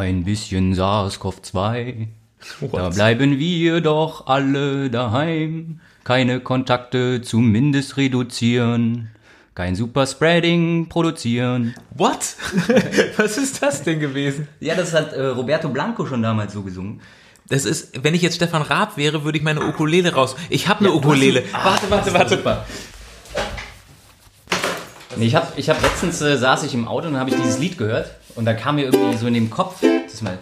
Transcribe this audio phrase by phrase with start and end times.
[0.00, 2.06] Ein bisschen SARS-CoV-2.
[2.72, 5.80] Da bleiben wir doch alle daheim.
[6.04, 9.10] Keine Kontakte zumindest reduzieren.
[9.54, 11.74] Kein Superspreading produzieren.
[11.94, 12.34] What?
[13.18, 14.48] Was ist das denn gewesen?
[14.60, 17.02] Ja, das hat äh, Roberto Blanco schon damals so gesungen.
[17.50, 20.34] Das ist, wenn ich jetzt Stefan Raab wäre, würde ich meine Ukulele raus.
[20.48, 21.44] Ich habe eine Ukulele.
[21.52, 22.36] warte, warte, warte.
[22.38, 22.64] Super.
[25.16, 27.58] Nee, ich habe ich hab letztens äh, saß ich im Auto und habe ich dieses
[27.58, 29.82] Lied gehört und da kam mir irgendwie so in dem Kopf,
[30.20, 30.38] ist mal,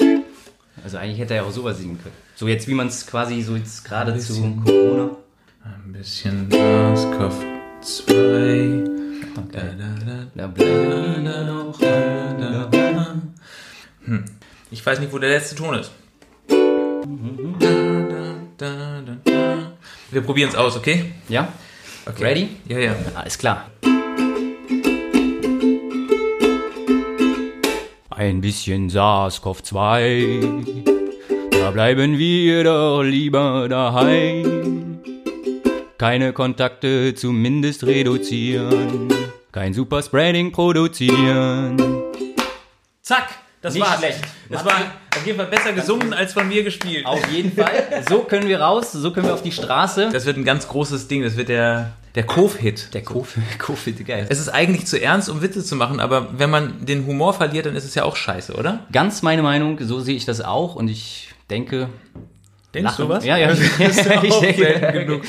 [0.83, 2.15] also eigentlich hätte er ja auch sowas singen können.
[2.35, 4.57] So jetzt wie man es quasi so jetzt gerade zu.
[4.65, 5.11] Corona.
[5.65, 8.89] Ein bisschen SARS-CoV-2.
[9.53, 12.89] Da, da, da, Da bleiben wir doch alle dabei.
[14.71, 15.91] Ich weiß nicht, wo der letzte Ton ist.
[20.11, 21.13] Wir probieren es aus, okay?
[21.29, 21.53] Ja?
[22.07, 22.25] okay?
[22.25, 22.49] Ready?
[22.67, 22.97] Ja, ja.
[23.15, 23.71] Alles klar.
[28.19, 30.83] Ein bisschen SARS-CoV-2,
[31.53, 34.99] da bleiben wir doch lieber daheim.
[35.99, 39.09] Keine Kontakte zumindest reduzieren,
[39.53, 41.77] kein Superspreading produzieren.
[43.03, 43.29] Zack!
[43.61, 43.99] Das Nicht war's.
[43.99, 44.21] schlecht.
[44.51, 44.73] Das war
[45.17, 47.05] auf jeden Fall besser gesungen als von mir gespielt.
[47.07, 48.05] Auf jeden Fall.
[48.09, 50.11] So können wir raus, so können wir auf die Straße.
[50.13, 51.23] Das wird ein ganz großes Ding.
[51.23, 52.95] Das wird der, der Kov-Hit.
[52.95, 54.27] Der Covid, geil.
[54.29, 57.67] Es ist eigentlich zu ernst, um Witze zu machen, aber wenn man den Humor verliert,
[57.67, 58.87] dann ist es ja auch scheiße, oder?
[58.93, 61.89] Ganz meine Meinung, so sehe ich das auch und ich denke,
[62.75, 63.07] Denkst Lachen.
[63.07, 63.25] du was?
[63.25, 63.49] Ja, ja.
[63.49, 63.71] ist
[64.05, 65.23] ja ich auch denke, genug.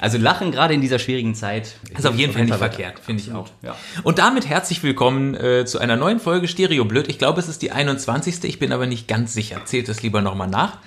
[0.00, 1.74] Also Lachen gerade in dieser schwierigen Zeit.
[1.96, 3.48] Ist auf jeden Fall nicht verkehrt, finde ich auch.
[3.62, 3.76] Ja.
[4.04, 7.08] Und damit herzlich willkommen äh, zu einer neuen Folge Stereo Blöd.
[7.08, 8.42] Ich glaube, es ist die 21.
[8.44, 9.60] Ich bin aber nicht ganz sicher.
[9.66, 10.78] Zählt es lieber nochmal nach.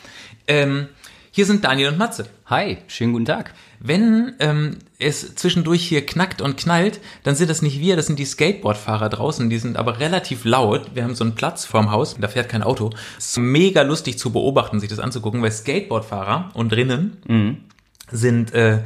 [0.48, 0.88] Ähm,
[1.30, 2.26] hier sind Daniel und Matze.
[2.48, 3.54] Hi, schönen guten Tag.
[3.80, 8.20] Wenn ähm, es zwischendurch hier knackt und knallt, dann sind das nicht wir, das sind
[8.20, 9.50] die Skateboardfahrer draußen.
[9.50, 10.92] Die sind aber relativ laut.
[10.94, 12.90] Wir haben so einen Platz vorm Haus, da fährt kein Auto.
[13.18, 17.66] Es ist mega lustig zu beobachten, sich das anzugucken, weil Skateboardfahrer und drinnen
[18.12, 18.84] sind äh,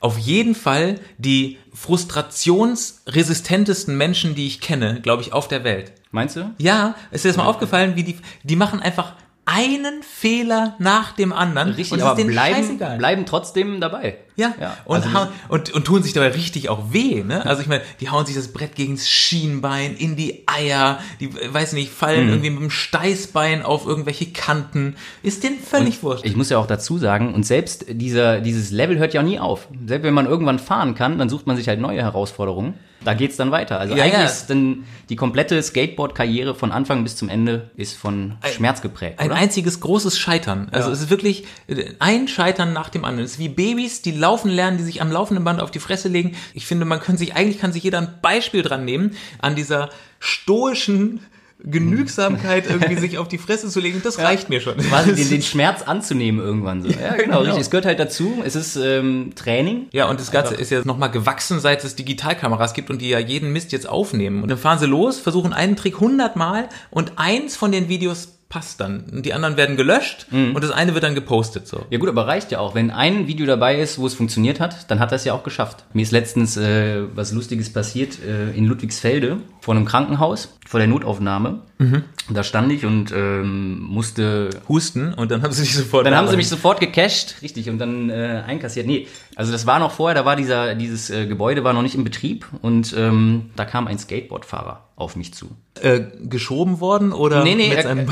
[0.00, 5.92] auf jeden Fall die frustrationsresistentesten Menschen, die ich kenne, glaube ich, auf der Welt.
[6.10, 6.50] Meinst du?
[6.58, 9.14] Ja, ist dir das mal aufgefallen, wie die, die machen einfach
[9.46, 11.70] einen Fehler nach dem anderen.
[11.70, 12.98] Richtig, und aber bleiben, scheißegal.
[12.98, 14.18] bleiben trotzdem dabei.
[14.36, 17.46] Ja, Ja, und, also hauen, und, und tun sich dabei richtig auch weh, ne?
[17.46, 21.30] Also ich meine, die hauen sich das Brett gegen das Schienbein, in die Eier, die,
[21.32, 21.96] weiß nicht, Mhm.
[21.96, 24.96] fallen irgendwie mit dem Steißbein auf irgendwelche Kanten.
[25.22, 26.24] Ist denen völlig wurscht.
[26.24, 29.68] Ich muss ja auch dazu sagen, und selbst dieser, dieses Level hört ja nie auf.
[29.86, 32.74] Selbst wenn man irgendwann fahren kann, dann sucht man sich halt neue Herausforderungen.
[33.04, 33.78] Da geht's dann weiter.
[33.78, 34.24] Also Ja, eigentlich ja.
[34.24, 39.20] ist dann die komplette Skateboard-Karriere von Anfang bis zum Ende ist von Schmerz geprägt.
[39.20, 39.36] Ein oder?
[39.36, 40.68] einziges großes Scheitern.
[40.72, 40.94] Also Ja.
[40.94, 43.26] es ist wirklich äh, ein Scheitern nach dem anderen.
[43.26, 46.08] Es ist wie Babys, die laufen lernen, die sich am laufenden Band auf die Fresse
[46.08, 46.34] legen.
[46.54, 49.90] Ich finde, man kann sich, eigentlich kann sich jeder ein Beispiel dran nehmen, an dieser
[50.18, 51.20] stoischen
[51.62, 54.00] Genügsamkeit irgendwie sich auf die Fresse zu legen.
[54.02, 54.78] Das reicht mir schon.
[54.78, 56.88] Quasi den, den Schmerz anzunehmen irgendwann so.
[56.88, 57.60] Ja, genau, richtig.
[57.60, 58.42] Es gehört halt dazu.
[58.44, 59.88] Es ist ähm, Training.
[59.92, 63.18] Ja, und das Ganze ist ja nochmal gewachsen, seit es Digitalkameras gibt und die ja
[63.18, 64.42] jeden Mist jetzt aufnehmen.
[64.42, 68.33] Und dann fahren sie los, versuchen einen Trick 100 Mal und eins von den Videos
[68.54, 69.02] passt dann.
[69.10, 71.86] Die anderen werden gelöscht und das eine wird dann gepostet so.
[71.90, 72.76] Ja gut, aber reicht ja auch.
[72.76, 75.42] Wenn ein Video dabei ist, wo es funktioniert hat, dann hat er es ja auch
[75.42, 75.82] geschafft.
[75.92, 80.86] Mir ist letztens äh, was Lustiges passiert äh, in Ludwigsfelde vor einem Krankenhaus, vor der
[80.86, 81.62] Notaufnahme.
[81.78, 82.02] Mhm.
[82.28, 86.04] Da stand ich und ähm, musste Husten und dann haben sie dich sofort.
[86.04, 88.86] Dann haben sie mich sofort gecasht, richtig, und dann äh, einkassiert.
[88.86, 91.94] Nee, also das war noch vorher, da war dieser, dieses äh, Gebäude war noch nicht
[91.94, 95.48] in Betrieb und ähm, da kam ein Skateboardfahrer auf mich zu.
[95.80, 97.84] äh, geschoben worden oder Nee, nee, er,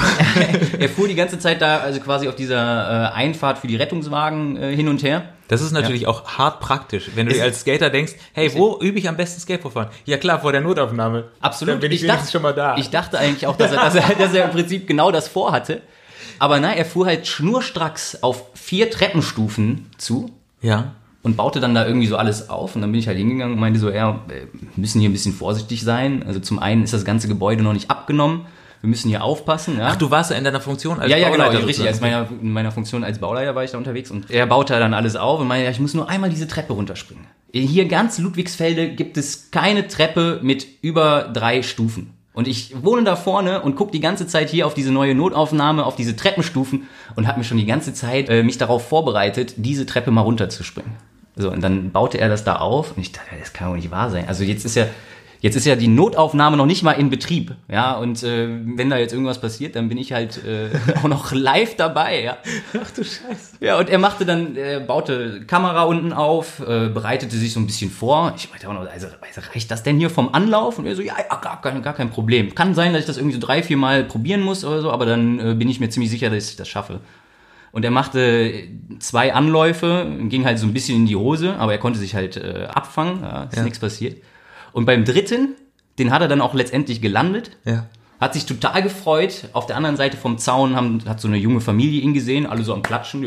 [0.79, 4.57] er fuhr die ganze Zeit da, also quasi auf dieser äh, Einfahrt für die Rettungswagen
[4.57, 5.25] äh, hin und her.
[5.53, 8.99] Das ist natürlich auch hart praktisch, wenn du dir als Skater denkst, hey, wo übe
[8.99, 9.89] ich am besten Skateboard fahren?
[10.07, 11.25] Ja klar, vor der Notaufnahme.
[11.43, 11.75] Absolut.
[11.75, 12.79] Dann bin ich, wenigstens schon mal da.
[12.79, 15.83] Ich dachte eigentlich auch, dass er, dass, er, dass er im Prinzip genau das vorhatte.
[16.39, 20.31] Aber nein, er fuhr halt schnurstracks auf vier Treppenstufen zu
[20.63, 20.95] ja.
[21.23, 22.75] und baute dann da irgendwie so alles auf.
[22.75, 25.35] Und dann bin ich halt hingegangen und meinte so, ja, wir müssen hier ein bisschen
[25.35, 26.25] vorsichtig sein.
[26.27, 28.47] Also zum einen ist das ganze Gebäude noch nicht abgenommen.
[28.83, 29.79] Wir müssen hier aufpassen.
[29.79, 29.91] Ja?
[29.93, 31.87] Ach, du warst ja in deiner Funktion als ja, ja, genau, Bauleiter richtig.
[31.87, 34.93] Als meiner, in meiner Funktion als Bauleiter war ich da unterwegs und er baute dann
[34.93, 37.25] alles auf und meinte, ja, ich muss nur einmal diese Treppe runterspringen.
[37.53, 42.13] Hier ganz Ludwigsfelde gibt es keine Treppe mit über drei Stufen.
[42.35, 45.85] Und ich wohne da vorne und gucke die ganze Zeit hier auf diese neue Notaufnahme,
[45.85, 49.87] auf diese Treppenstufen und habe mir schon die ganze Zeit äh, mich darauf vorbereitet, diese
[49.87, 50.93] Treppe mal runterzuspringen.
[51.37, 53.91] So, und dann baute er das da auf und ich dachte, das kann doch nicht
[53.91, 54.27] wahr sein.
[54.29, 54.87] Also jetzt ist ja,
[55.43, 58.47] Jetzt ist ja die Notaufnahme noch nicht mal in Betrieb, ja, und äh,
[58.77, 62.37] wenn da jetzt irgendwas passiert, dann bin ich halt äh, auch noch live dabei, ja.
[62.81, 63.57] Ach du Scheiße.
[63.61, 67.67] Ja, und er machte dann, er baute Kamera unten auf, äh, bereitete sich so ein
[67.67, 68.33] bisschen vor.
[68.37, 70.79] Ich meinte auch noch, also, also reicht das denn hier vom Anlauf?
[70.79, 72.55] Und er so, ja, ja gar, kein, gar kein Problem.
[72.55, 75.07] Kann sein, dass ich das irgendwie so drei, vier Mal probieren muss oder so, aber
[75.07, 77.01] dann äh, bin ich mir ziemlich sicher, dass ich das schaffe.
[77.73, 78.53] Und er machte
[79.01, 82.37] zwei Anläufe, ging halt so ein bisschen in die Hose, aber er konnte sich halt
[82.37, 83.65] äh, abfangen, ja, ist Ja.
[83.65, 84.23] nichts passiert.
[84.73, 85.55] Und beim dritten,
[85.99, 87.57] den hat er dann auch letztendlich gelandet.
[87.65, 87.87] Ja.
[88.23, 89.49] Hat sich total gefreut.
[89.53, 92.63] Auf der anderen Seite vom Zaun haben, hat so eine junge Familie ihn gesehen, alle
[92.63, 93.27] so am Klatschen.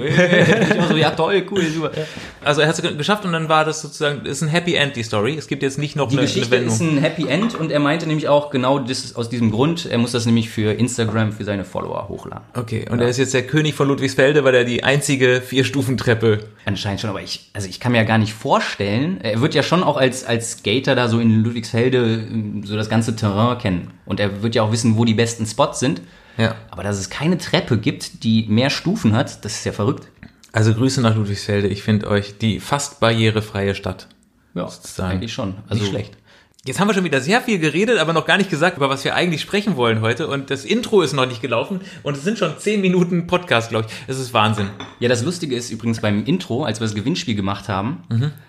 [0.87, 1.91] so, ja toll, cool, super.
[2.45, 5.03] Also er hat es geschafft und dann war das sozusagen, ist ein Happy End, die
[5.03, 5.35] Story.
[5.37, 6.73] Es gibt jetzt nicht noch Die eine, eine Geschichte Wendung.
[6.73, 9.97] ist ein Happy End und er meinte nämlich auch genau das aus diesem Grund, er
[9.97, 12.45] muss das nämlich für Instagram, für seine Follower hochladen.
[12.53, 16.39] Okay, und er ist jetzt der König von Ludwigsfelde, weil er die einzige Vier-Stufen-Treppe.
[16.63, 19.61] Anscheinend schon, aber ich, also ich kann mir ja gar nicht vorstellen, er wird ja
[19.61, 21.97] schon auch als, als Skater da so in Ludwigsfelde
[22.31, 23.91] ähm, so das ganze Terrain kennen.
[24.05, 26.01] Und er wird ja auch wissen, wo die besten Spots sind.
[26.37, 26.55] Ja.
[26.69, 30.07] Aber dass es keine Treppe gibt, die mehr Stufen hat, das ist ja verrückt.
[30.51, 31.67] Also Grüße nach Ludwigsfelde.
[31.67, 34.07] Ich finde euch die fast barrierefreie Stadt.
[34.53, 35.11] Ja, Sozusagen.
[35.13, 35.55] eigentlich schon.
[35.67, 36.17] Also Nicht schlecht.
[36.67, 39.03] Jetzt haben wir schon wieder sehr viel geredet, aber noch gar nicht gesagt, über was
[39.03, 40.27] wir eigentlich sprechen wollen heute.
[40.27, 41.81] Und das Intro ist noch nicht gelaufen.
[42.01, 43.93] Und es sind schon zehn Minuten Podcast, glaube ich.
[44.07, 44.69] Es ist Wahnsinn.
[44.99, 48.01] Ja, das Lustige ist übrigens beim Intro, als wir das Gewinnspiel gemacht haben,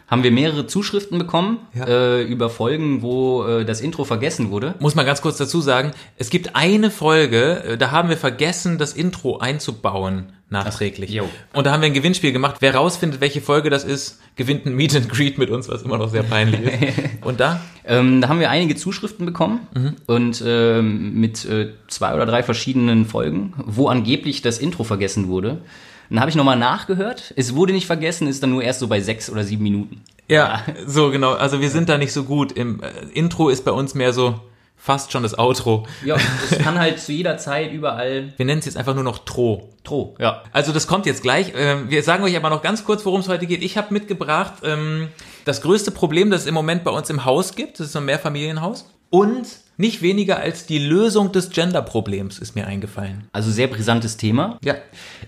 [0.08, 1.86] haben wir mehrere Zuschriften bekommen Ja.
[1.86, 4.74] äh, über Folgen, wo äh, das Intro vergessen wurde.
[4.78, 8.78] Muss man ganz kurz dazu sagen, es gibt eine Folge, äh, da haben wir vergessen,
[8.78, 11.20] das Intro einzubauen, nachträglich.
[11.20, 11.56] Ach.
[11.58, 12.56] Und da haben wir ein Gewinnspiel gemacht.
[12.60, 15.98] Wer rausfindet, welche Folge das ist, gewinnt ein Meet and Greet mit uns, was immer
[15.98, 16.98] noch sehr peinlich ist.
[17.22, 17.60] Und da?
[17.84, 19.60] Ähm, da haben wir einige Zuschriften bekommen
[20.06, 25.58] und ähm, mit äh, zwei oder drei verschiedenen Folgen, wo angeblich das Intro vergessen wurde.
[26.10, 27.32] Dann habe ich nochmal nachgehört.
[27.36, 30.02] Es wurde nicht vergessen, ist dann nur erst so bei sechs oder sieben Minuten.
[30.28, 31.32] Ja, so genau.
[31.34, 32.52] Also wir sind da nicht so gut.
[32.52, 34.40] Im äh, Intro ist bei uns mehr so
[34.76, 35.86] fast schon das Outro.
[36.04, 36.16] Ja,
[36.50, 39.70] es kann halt zu jeder Zeit überall Wir nennen es jetzt einfach nur noch Tro.
[39.84, 40.14] Tro.
[40.18, 40.42] Ja.
[40.52, 41.52] Also das kommt jetzt gleich.
[41.56, 43.62] Ähm, Wir sagen euch aber noch ganz kurz, worum es heute geht.
[43.62, 45.08] Ich habe mitgebracht ähm,
[45.44, 47.80] das größte Problem, das es im Moment bei uns im Haus gibt.
[47.80, 48.88] Das ist so ein Mehrfamilienhaus.
[49.10, 53.28] Und nicht weniger als die Lösung des Gender-Problems ist mir eingefallen.
[53.32, 54.58] Also sehr brisantes Thema.
[54.64, 54.74] Ja.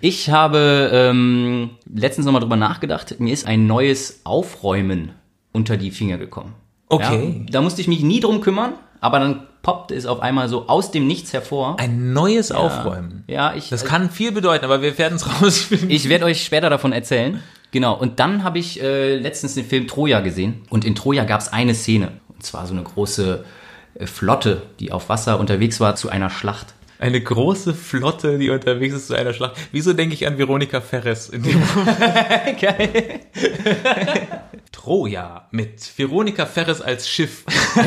[0.00, 3.20] Ich habe ähm, letztens nochmal drüber nachgedacht.
[3.20, 5.12] Mir ist ein neues Aufräumen
[5.52, 6.54] unter die Finger gekommen.
[6.88, 7.44] Okay.
[7.46, 10.68] Ja, da musste ich mich nie drum kümmern, aber dann poppte es auf einmal so
[10.68, 11.78] aus dem Nichts hervor.
[11.78, 13.24] Ein neues Aufräumen.
[13.26, 15.90] Ja, ich, Das kann viel bedeuten, aber wir werden es rausfinden.
[15.90, 17.42] ich werde euch später davon erzählen.
[17.70, 17.94] Genau.
[17.94, 20.62] Und dann habe ich äh, letztens den Film Troja gesehen.
[20.70, 22.12] Und in Troja gab es eine Szene.
[22.28, 23.44] Und zwar so eine große
[24.06, 26.74] Flotte, die auf Wasser unterwegs war zu einer Schlacht.
[27.00, 29.56] Eine große Flotte, die unterwegs ist zu einer Schlacht.
[29.70, 31.62] Wieso denke ich an Veronika Ferres in dem
[32.60, 33.20] Geil.
[34.72, 37.44] Troja mit Veronika Ferres als Schiff.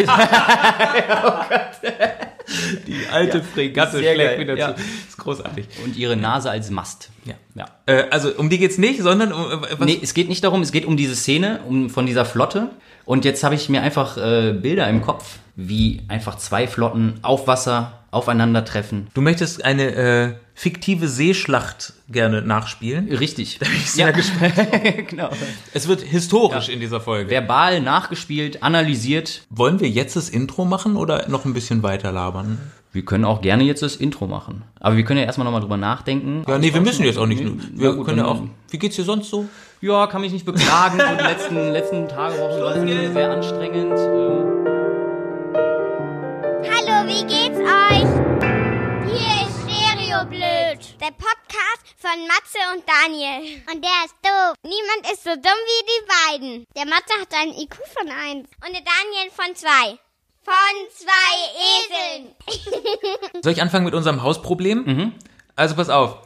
[2.88, 4.76] Die alte Fregatte sehr schlägt geil, wieder ja.
[4.76, 4.82] zu.
[5.08, 5.66] Ist großartig.
[5.86, 7.10] Und ihre Nase als Mast.
[7.26, 7.36] Ja.
[7.56, 7.66] Ja.
[7.86, 10.62] Äh, also um die geht's nicht, sondern um, äh, was, Nee, es geht nicht darum,
[10.62, 12.70] es geht um diese Szene, um von dieser Flotte.
[13.06, 17.48] Und jetzt habe ich mir einfach äh, Bilder im Kopf, wie einfach zwei Flotten auf
[17.48, 19.08] Wasser aufeinandertreffen.
[19.14, 23.08] Du möchtest eine äh, fiktive Seeschlacht gerne nachspielen.
[23.08, 23.58] Richtig.
[23.60, 24.54] Da bin ich sehr gespannt.
[25.08, 25.30] genau.
[25.74, 27.30] Es wird historisch in dieser Folge.
[27.30, 29.44] Verbal nachgespielt, analysiert.
[29.50, 32.58] Wollen wir jetzt das Intro machen oder noch ein bisschen weiter labern?
[32.94, 34.64] Wir können auch gerne jetzt das Intro machen.
[34.82, 36.44] Aber wir können ja erstmal nochmal drüber nachdenken.
[36.46, 37.42] Ja, nee, wir müssen jetzt auch nicht.
[37.42, 38.44] Nee, Wir gut, können ja auch.
[38.70, 39.48] Wie geht's dir sonst so?
[39.84, 41.00] Ja, kann mich nicht beklagen.
[41.00, 43.98] So die letzten, letzten Tage, Wochen waren sehr anstrengend.
[43.98, 44.68] Ähm,
[46.70, 48.06] Hallo, wie geht's euch?
[49.10, 53.64] Hier ist Stereo Blöd, der Podcast von Matze und Daniel.
[53.74, 54.54] Und der ist doof.
[54.62, 56.06] Niemand ist so dumm wie die
[56.38, 56.66] beiden.
[56.78, 59.98] Der Matze hat einen IQ von 1 und der Daniel von 2.
[60.44, 61.34] Von zwei
[61.80, 62.36] Eseln.
[63.42, 65.14] Soll ich anfangen mit unserem Hausproblem?
[65.56, 66.18] Also pass auf.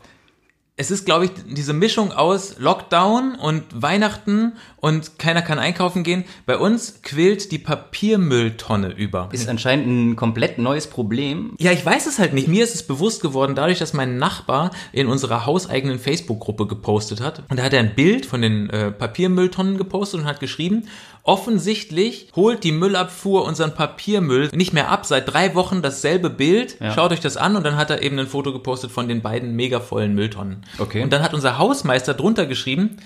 [0.77, 6.25] Es ist, glaube ich, diese Mischung aus Lockdown und Weihnachten und keiner kann einkaufen gehen.
[6.45, 9.29] Bei uns quillt die Papiermülltonne über.
[9.31, 11.55] ist anscheinend ein komplett neues Problem.
[11.59, 12.49] Ja, ich weiß es halt nicht.
[12.49, 17.43] Mir ist es bewusst geworden, dadurch, dass mein Nachbar in unserer hauseigenen Facebook-Gruppe gepostet hat.
[17.47, 20.89] Und da hat er ein Bild von den äh, Papiermülltonnen gepostet und hat geschrieben,
[21.25, 25.05] offensichtlich holt die Müllabfuhr unseren Papiermüll nicht mehr ab.
[25.05, 26.79] Seit drei Wochen dasselbe Bild.
[26.79, 26.93] Ja.
[26.93, 27.55] Schaut euch das an.
[27.55, 30.63] Und dann hat er eben ein Foto gepostet von den beiden mega vollen Mülltonnen.
[30.77, 31.03] Okay.
[31.03, 32.97] Und dann hat unser Hausmeister drunter geschrieben,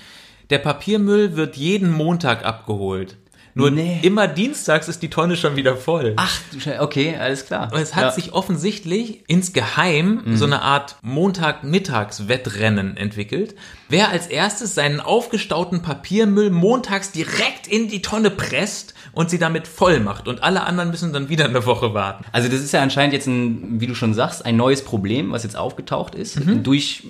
[0.50, 3.18] der Papiermüll wird jeden Montag abgeholt.
[3.60, 4.00] Nur Nee.
[4.02, 6.14] immer dienstags ist die Tonne schon wieder voll.
[6.16, 6.40] Ach,
[6.80, 7.72] okay, alles klar.
[7.74, 8.12] Und es hat Ja.
[8.12, 13.56] sich offensichtlich insgeheim so eine Art Montag-Mittags-Wettrennen entwickelt.
[13.90, 19.68] Wer als erstes seinen aufgestauten Papiermüll montags direkt in die Tonne presst und sie damit
[19.68, 22.26] voll macht und alle anderen müssen dann wieder eine Woche warten.
[22.32, 25.44] Also das ist ja anscheinend jetzt ein, wie du schon sagst, ein neues Problem, was
[25.44, 26.40] jetzt aufgetaucht ist.
[26.64, 27.04] Durch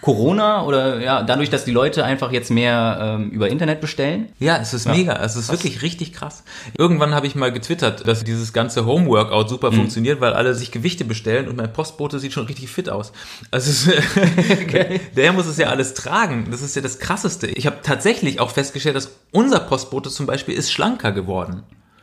[0.00, 4.28] Corona oder ja, dadurch, dass die Leute einfach jetzt mehr ähm, über Internet bestellen.
[4.38, 5.14] Ja, es ist mega.
[5.22, 6.44] Es ist wirklich richtig krass.
[6.76, 11.04] Irgendwann habe ich mal getwittert, dass dieses ganze Homeworkout super funktioniert, weil alle sich Gewichte
[11.04, 13.12] bestellen und mein Postbote sieht schon richtig fit aus.
[13.50, 16.48] Also es ist, der muss es ja alles tragen.
[16.50, 17.46] Das ist ja das Krasseste.
[17.48, 21.62] Ich habe tatsächlich auch festgestellt, dass unser Postbote zum Beispiel ist schlanker geworden.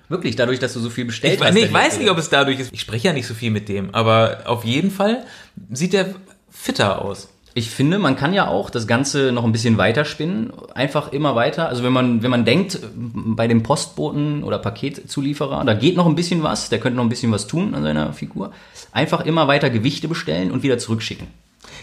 [0.09, 2.59] Wirklich, dadurch, dass du so viel bestellt Ich, nee, ich weiß nicht, ob es dadurch
[2.59, 2.73] ist.
[2.73, 5.23] Ich spreche ja nicht so viel mit dem, aber auf jeden Fall
[5.71, 6.15] sieht er
[6.49, 7.29] fitter aus.
[7.59, 11.67] Ich finde, man kann ja auch das Ganze noch ein bisschen weiterspinnen, einfach immer weiter.
[11.67, 16.15] Also wenn man, wenn man denkt, bei dem Postboten oder Paketzulieferer, da geht noch ein
[16.15, 18.53] bisschen was, der könnte noch ein bisschen was tun an seiner Figur,
[18.93, 21.27] einfach immer weiter Gewichte bestellen und wieder zurückschicken.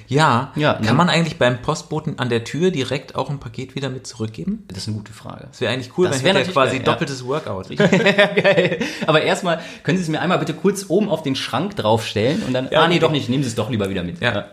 [0.08, 0.94] Ja, Ja, kann ne?
[0.94, 4.64] man eigentlich beim Postboten an der Tür direkt auch ein Paket wieder mit zurückgeben?
[4.68, 5.48] Das ist eine gute Frage.
[5.50, 6.92] Das wäre eigentlich cool, Das wenn wär hätte natürlich quasi geil, ja.
[6.92, 7.76] doppeltes Workout.
[7.76, 8.78] Geil.
[9.06, 12.54] Aber erstmal, können Sie es mir einmal bitte kurz oben auf den Schrank draufstellen und
[12.54, 13.00] dann, Ja, ah nee, okay.
[13.00, 14.20] doch nicht, nehmen Sie es doch lieber wieder mit.
[14.20, 14.46] Ja.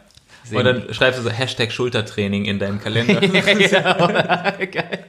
[0.43, 3.21] Sehr Und dann schreibst du so Hashtag Schultertraining in deinem Kalender.
[4.71, 5.05] Geil.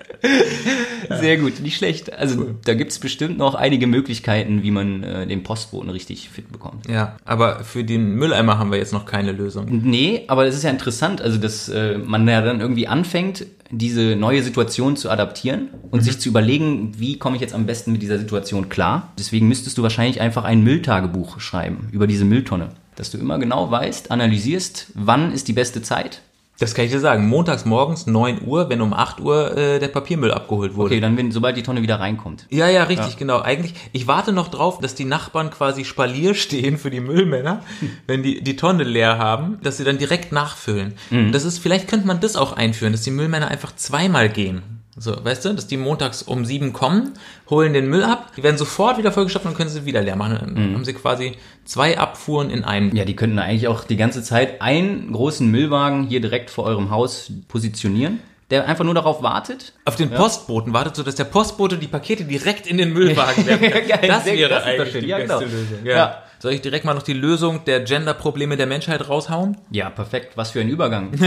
[1.11, 2.13] Sehr gut, nicht schlecht.
[2.13, 6.89] Also da gibt's bestimmt noch einige Möglichkeiten, wie man äh, den Postboten richtig fit bekommt.
[6.89, 9.67] ja, aber für den Mülleimer haben wir jetzt noch keine Lösung.
[9.83, 14.17] Nee, aber es ist ja interessant, also dass äh, man ja dann irgendwie anfängt, diese
[14.17, 18.03] neue Situation zu adaptieren und sich zu überlegen, wie komme ich jetzt am besten mit
[18.03, 19.13] dieser Situation klar.
[19.19, 22.71] Deswegen müsstest du wahrscheinlich einfach ein Mülltagebuch schreiben über diese Mülltonne.
[22.97, 26.23] Dass du immer genau weißt, analysierst, wann ist die beste Zeit.
[26.59, 27.29] Das kann ich dir sagen.
[27.29, 30.95] Montags morgens 9 Uhr, wenn um 8 Uhr äh, der Papiermüll abgeholt wurde.
[30.95, 32.47] Okay, dann wenn, sobald die Tonne wieder reinkommt.
[32.49, 33.41] Ja, ja, richtig, genau.
[33.41, 37.63] Eigentlich, ich warte noch drauf, dass die Nachbarn quasi Spalier stehen für die Müllmänner,
[38.07, 40.95] wenn die die Tonne leer haben, dass sie dann direkt nachfüllen.
[41.33, 44.63] Das ist, vielleicht könnte man das auch einführen, dass die Müllmänner einfach zweimal gehen.
[44.97, 47.15] So, weißt du, dass die montags um sieben kommen,
[47.51, 50.39] holen den Müll ab, die werden sofort wieder vollgestopft und können sie wieder leer machen.
[50.55, 51.33] Dann haben sie quasi
[51.65, 52.95] zwei Abfuhren in einem.
[52.95, 56.91] Ja, die könnten eigentlich auch die ganze Zeit einen großen Müllwagen hier direkt vor eurem
[56.91, 58.21] Haus positionieren,
[58.51, 59.73] der einfach nur darauf wartet.
[59.85, 63.45] Auf den Postboten wartet so, dass der Postbote die Pakete direkt in den Müllwagen.
[63.47, 65.41] Geil, Das wäre das eigentlich die Ja, beste genau.
[65.41, 65.85] Lösung.
[65.85, 66.23] Ja.
[66.39, 69.57] Soll ich direkt mal noch die Lösung der Gender-Probleme der Menschheit raushauen?
[69.71, 70.37] Ja, perfekt.
[70.37, 71.11] Was für ein Übergang.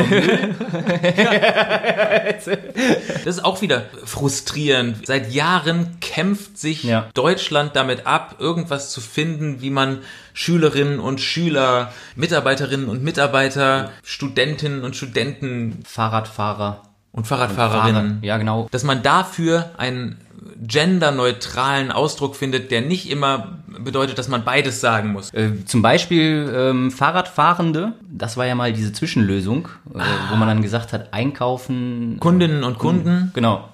[2.37, 5.05] Das ist auch wieder frustrierend.
[5.05, 7.07] Seit Jahren kämpft sich Ja.
[7.13, 9.99] Deutschland damit ab, irgendwas zu finden, wie man
[10.33, 16.83] Schülerinnen und Schüler, Mitarbeiterinnen und Mitarbeiter, Studentinnen und Studenten Fahrradfahrer.
[17.11, 18.25] und Fahrradfahrerinnen, Fahrer.
[18.25, 18.67] Ja, genau.
[18.71, 20.19] dass man dafür einen
[20.65, 25.33] genderneutralen Ausdruck findet, der nicht immer bedeutet, dass man beides sagen muss.
[25.33, 29.99] Äh, zum Beispiel ähm, Fahrradfahrende, das war ja mal diese Zwischenlösung, äh,
[30.31, 32.17] wo man dann gesagt hat, einkaufen.
[32.19, 33.69] Kundinnen und Kunden, Genau.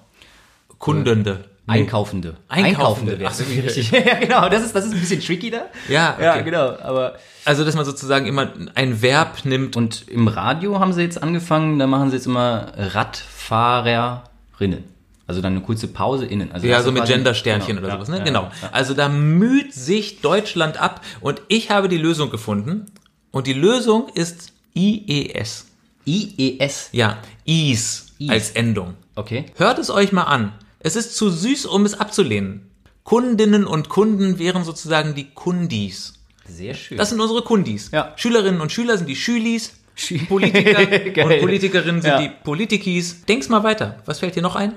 [0.78, 1.46] Kundende.
[1.66, 1.75] Nee.
[1.75, 2.36] Einkaufende.
[2.50, 3.20] Einkaufende.
[3.20, 3.90] wäre Ach so, richtig.
[3.92, 4.50] ja, genau.
[4.50, 5.62] Das ist, das ist ein bisschen tricky da.
[5.88, 6.44] Ja, Ja, okay.
[6.44, 6.75] genau.
[6.82, 7.13] Aber
[7.46, 11.80] Also, dass man sozusagen immer ein Verb nimmt und im Radio haben sie jetzt angefangen,
[11.80, 14.84] da machen sie jetzt immer Radfahrerinnen.
[15.25, 16.51] Also dann eine kurze Pause innen.
[16.51, 18.18] Also Ja, so mit Gendersternchen genau, oder sowas, ne?
[18.20, 18.51] ja, genau.
[18.62, 18.70] ja.
[18.72, 22.88] Also da müht sich Deutschland ab und ich habe die Lösung gefunden.
[23.32, 25.65] Und die Lösung ist IES.
[26.06, 26.89] IES.
[26.92, 28.30] Ja, IS, Is.
[28.30, 28.96] als Endung.
[29.15, 29.46] Okay.
[29.56, 30.53] Hört es euch mal an.
[30.80, 32.70] Es ist zu süß, um es abzulehnen.
[33.03, 36.13] Kundinnen und Kunden wären sozusagen die Kundis.
[36.46, 36.98] Sehr schön.
[36.98, 37.89] Das sind unsere Kundis.
[37.92, 38.13] Ja.
[38.18, 39.74] Schülerinnen und Schüler sind die Schülis.
[39.98, 40.80] Schü- Politiker
[41.25, 42.22] und Politikerinnen sind Ja.
[42.22, 43.24] die Politikis.
[43.25, 44.01] Denk's mal weiter.
[44.06, 44.74] Was fällt dir noch ein?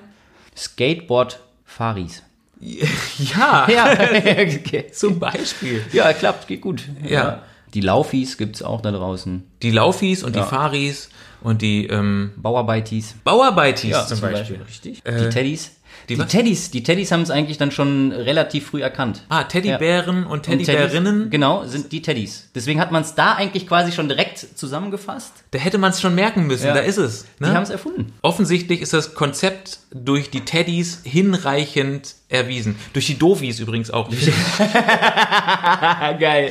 [0.56, 2.22] Skateboard-Faris.
[2.60, 3.94] Ja, Ja,
[4.92, 5.84] zum Beispiel.
[5.92, 6.84] ja, klappt, geht gut.
[7.06, 7.42] Ja.
[7.74, 9.44] Die Laufis gibt's auch da draußen.
[9.62, 10.42] Die Laufis und Ja.
[10.42, 11.10] die Faris
[11.42, 13.14] und die ähm, Bauarbeitis.
[13.24, 14.60] Bauarbeitis zum Beispiel.
[14.66, 15.02] Richtig.
[15.04, 15.72] Äh, die Teddys.
[16.08, 16.24] Die Die?
[16.24, 19.22] Teddys, die Teddys haben es eigentlich dann schon relativ früh erkannt.
[19.28, 21.30] Ah, Teddybären und Und Teddybärinnen.
[21.30, 22.48] Genau, sind die Teddys.
[22.54, 25.32] Deswegen hat man es da eigentlich quasi schon direkt zusammengefasst.
[25.50, 26.74] Da hätte man es schon merken müssen, Ja.
[26.74, 27.26] da ist es.
[27.40, 27.62] Die haben Ne?
[27.62, 28.12] es erfunden.
[28.22, 32.76] Offensichtlich ist das Konzept durch die Teddys hinreichend erwiesen.
[32.92, 34.10] Durch die Dofis übrigens auch.
[36.18, 36.50] Geil.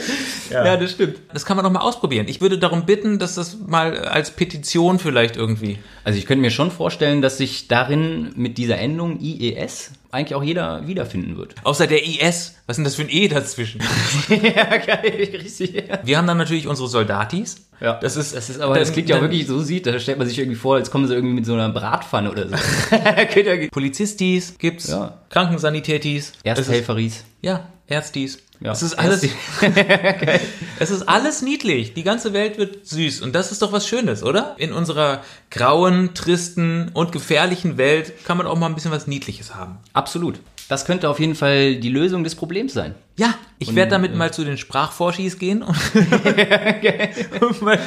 [0.49, 0.77] Ja.
[0.77, 1.17] das stimmt.
[1.33, 2.27] Das kann man doch mal ausprobieren.
[2.29, 5.77] Ich würde darum bitten, dass das mal als Petition vielleicht irgendwie.
[6.05, 10.43] Also ich könnte mir schon vorstellen, dass sich darin mit dieser Endung IES eigentlich auch
[10.43, 11.55] jeder wiederfinden wird.
[11.63, 12.55] Außer der IS.
[12.67, 13.81] Was ist denn das für ein E dazwischen?
[14.29, 15.83] ja, geil, richtig.
[16.03, 17.64] Wir haben dann natürlich unsere Soldatis.
[17.81, 20.17] Ja, Das ist, das ist aber, das klingt ja dann- wirklich so sieht, da stellt
[20.17, 22.55] man sich irgendwie vor, als kommen sie irgendwie mit so einer Bratpfanne oder so.
[23.69, 24.87] Polizistis gibt's,
[26.43, 26.51] Ja.
[26.53, 27.23] Ist- Ersthelferis.
[27.41, 28.39] Ja, Ärztis.
[28.61, 29.21] Ja, es ist alles,
[30.79, 31.93] es ist alles niedlich.
[31.93, 33.21] Die ganze Welt wird süß.
[33.21, 34.55] Und das ist doch was Schönes, oder?
[34.57, 39.55] In unserer grauen, tristen und gefährlichen Welt kann man auch mal ein bisschen was Niedliches
[39.55, 39.77] haben.
[39.93, 40.39] Absolut.
[40.67, 42.95] Das könnte auf jeden Fall die Lösung des Problems sein.
[43.17, 45.75] Ja, ich werde damit mal zu den Sprachforschis gehen und,
[47.41, 47.79] und mal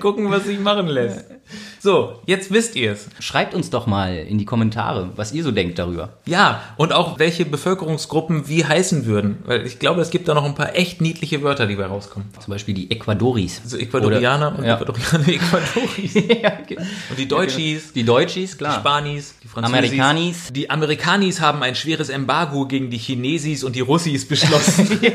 [0.00, 1.24] gucken, was sich machen lässt.
[1.86, 3.06] So, jetzt wisst ihr es.
[3.20, 6.14] Schreibt uns doch mal in die Kommentare, was ihr so denkt darüber.
[6.26, 9.38] Ja, und auch welche Bevölkerungsgruppen wie heißen würden.
[9.44, 12.26] Weil ich glaube, es gibt da noch ein paar echt niedliche Wörter, die bei rauskommen.
[12.40, 13.60] Zum Beispiel die Ecuadoris.
[13.62, 14.74] Also Ecuadorianer Oder- und ja.
[14.74, 16.14] Ecuadorianer, Ecuadoris.
[16.42, 16.76] ja, okay.
[17.08, 18.80] Und die Deutschis, Die Deutschis, die klar.
[18.80, 19.78] Spanis, die Franzosis.
[19.78, 20.52] Amerikanis.
[20.52, 24.88] Die Amerikanis haben ein schweres Embargo gegen die Chinesis und die Russis beschlossen.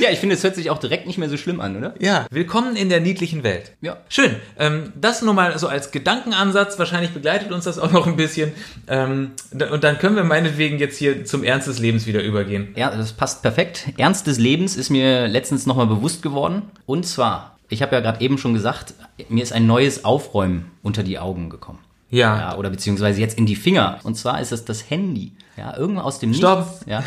[0.00, 1.94] Ja, ich finde, es hört sich auch direkt nicht mehr so schlimm an, oder?
[2.00, 3.72] ja, willkommen in der niedlichen Welt.
[3.80, 3.98] Ja.
[4.08, 4.36] Schön.
[4.58, 6.78] Ähm, das nur mal so als Gedankenansatz.
[6.78, 8.52] Wahrscheinlich begleitet uns das auch noch ein bisschen.
[8.86, 9.32] Ähm,
[9.70, 12.68] und dann können wir meinetwegen jetzt hier zum Ernst des Lebens wieder übergehen.
[12.76, 13.88] Ja, das passt perfekt.
[13.98, 16.62] Ernst des Lebens ist mir letztens nochmal bewusst geworden.
[16.86, 18.94] Und zwar, ich habe ja gerade eben schon gesagt,
[19.28, 21.80] mir ist ein neues Aufräumen unter die Augen gekommen.
[22.10, 22.38] Ja.
[22.38, 23.98] Ja, oder beziehungsweise jetzt in die Finger.
[24.04, 25.32] Und zwar ist es das Handy.
[25.56, 26.66] Ja, irgendwann aus dem Stopp.
[26.66, 26.86] Nichts.
[26.86, 27.04] Ja.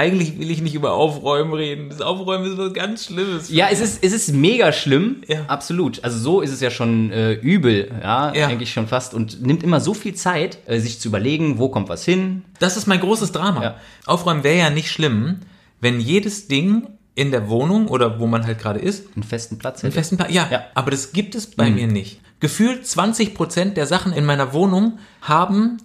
[0.00, 1.90] Eigentlich will ich nicht über Aufräumen reden.
[1.90, 3.50] Das Aufräumen ist was ganz Schlimmes.
[3.50, 5.16] Ja, es ist, es ist mega schlimm.
[5.28, 5.44] Ja.
[5.46, 6.02] Absolut.
[6.02, 8.46] Also so ist es ja schon äh, übel, ja, Ja.
[8.46, 9.12] eigentlich schon fast.
[9.12, 12.44] Und nimmt immer so viel Zeit, äh, sich zu überlegen, wo kommt was hin.
[12.60, 13.62] Das ist mein großes Drama.
[13.62, 13.76] Ja.
[14.06, 15.40] Aufräumen wäre ja nicht schlimm,
[15.82, 19.82] wenn jedes Ding in der Wohnung oder wo man halt gerade ist, Einen festen Platz
[19.84, 20.00] einen hätte.
[20.00, 20.32] festen Platz.
[20.32, 20.62] Ja, Ja.
[20.74, 22.20] aber das gibt es bei mir nicht.
[22.40, 25.76] Gefühlt 20% der Sachen in meiner Wohnung haben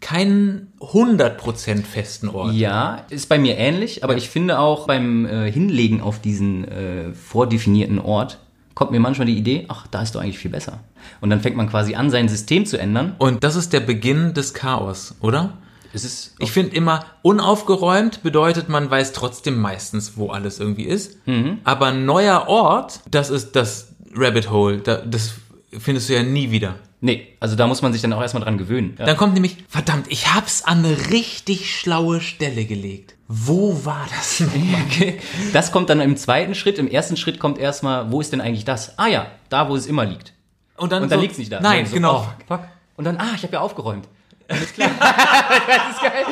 [0.00, 2.54] keinen 100% festen Ort.
[2.54, 7.12] Ja, ist bei mir ähnlich, aber ich finde auch beim äh, Hinlegen auf diesen äh,
[7.12, 8.38] vordefinierten Ort
[8.80, 10.80] kommt mir manchmal die Idee, ach, da ist doch eigentlich viel besser.
[11.20, 13.14] Und dann fängt man quasi an, sein System zu ändern.
[13.18, 15.58] Und das ist der Beginn des Chaos, oder?
[15.92, 21.18] Es ist Ich finde immer, unaufgeräumt bedeutet, man weiß trotzdem meistens, wo alles irgendwie ist.
[21.64, 24.78] Aber ein neuer Ort, das ist das Rabbit Hole.
[24.78, 25.34] Da, das
[25.78, 26.76] findest du ja nie wieder.
[27.00, 28.96] Nee, also da muss man sich dann auch erstmal dran gewöhnen.
[28.98, 29.06] Ja.
[29.06, 33.16] Dann kommt nämlich, verdammt, ich hab's an eine richtig schlaue Stelle gelegt.
[33.28, 34.42] Wo war das?
[34.86, 35.20] Okay.
[35.52, 36.78] Das kommt dann im zweiten Schritt.
[36.78, 38.98] Im ersten Schritt kommt erstmal, wo ist denn eigentlich das?
[38.98, 40.32] Ah ja, da, wo es immer liegt.
[40.76, 41.60] Und dann, Und dann so, liegt's nicht da.
[41.60, 42.26] Nein, so, genau.
[42.26, 42.60] oh, fuck.
[42.96, 44.08] Und dann, ah, ich habe ja aufgeräumt.
[44.50, 44.90] Alles klar.
[45.00, 46.24] das ist geil.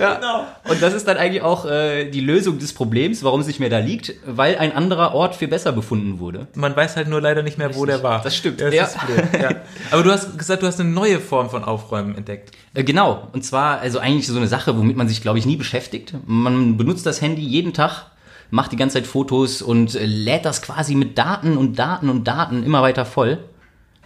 [0.00, 0.46] Ja.
[0.68, 3.68] Und das ist dann eigentlich auch äh, die Lösung des Problems, warum es nicht mehr
[3.70, 6.46] da liegt, weil ein anderer Ort viel besser befunden wurde.
[6.54, 8.22] Man weiß halt nur leider nicht mehr, wo der war.
[8.22, 8.60] Das stimmt.
[8.60, 8.82] Ja, Ja.
[8.82, 9.42] das ist blöd.
[9.42, 9.50] ja.
[9.90, 12.52] Aber du hast gesagt, du hast eine neue Form von Aufräumen entdeckt.
[12.74, 15.56] Äh, Genau, und zwar also eigentlich so eine Sache, womit man sich, glaube ich, nie
[15.56, 16.14] beschäftigt.
[16.26, 18.06] Man benutzt das Handy jeden Tag,
[18.50, 22.24] macht die ganze Zeit Fotos und äh, lädt das quasi mit Daten und Daten und
[22.24, 23.38] Daten immer weiter voll.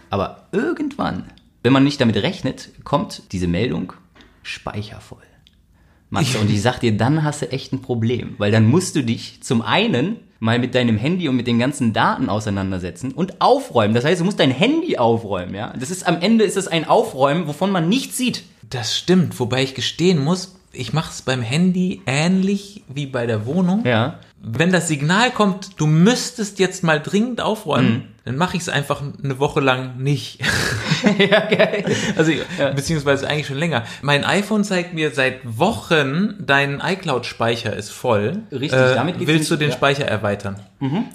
[0.09, 1.23] Aber irgendwann,
[1.63, 3.93] wenn man nicht damit rechnet, kommt diese Meldung,
[4.43, 5.21] Speicher voll.
[6.09, 9.03] Matze, und ich sag dir, dann hast du echt ein Problem, weil dann musst du
[9.03, 13.95] dich zum einen mal mit deinem Handy und mit den ganzen Daten auseinandersetzen und aufräumen.
[13.95, 15.73] Das heißt, du musst dein Handy aufräumen, ja.
[15.79, 18.43] Das ist am Ende ist es ein Aufräumen, wovon man nichts sieht.
[18.69, 23.45] Das stimmt, wobei ich gestehen muss, ich mache es beim Handy ähnlich wie bei der
[23.45, 23.83] Wohnung.
[23.85, 24.19] Ja.
[24.41, 28.01] Wenn das Signal kommt, du müsstest jetzt mal dringend aufräumen, Mhm.
[28.25, 30.41] dann mache ich es einfach eine Woche lang nicht.
[31.17, 31.85] ja, geil.
[32.17, 32.31] Also
[32.75, 33.83] beziehungsweise eigentlich schon länger.
[34.01, 38.43] Mein iPhone zeigt mir seit Wochen, dein iCloud-Speicher ist voll.
[38.51, 39.75] Richtig, Äh, damit willst du den ja.
[39.75, 39.77] Mhm.
[39.77, 40.59] Speicher erweitern.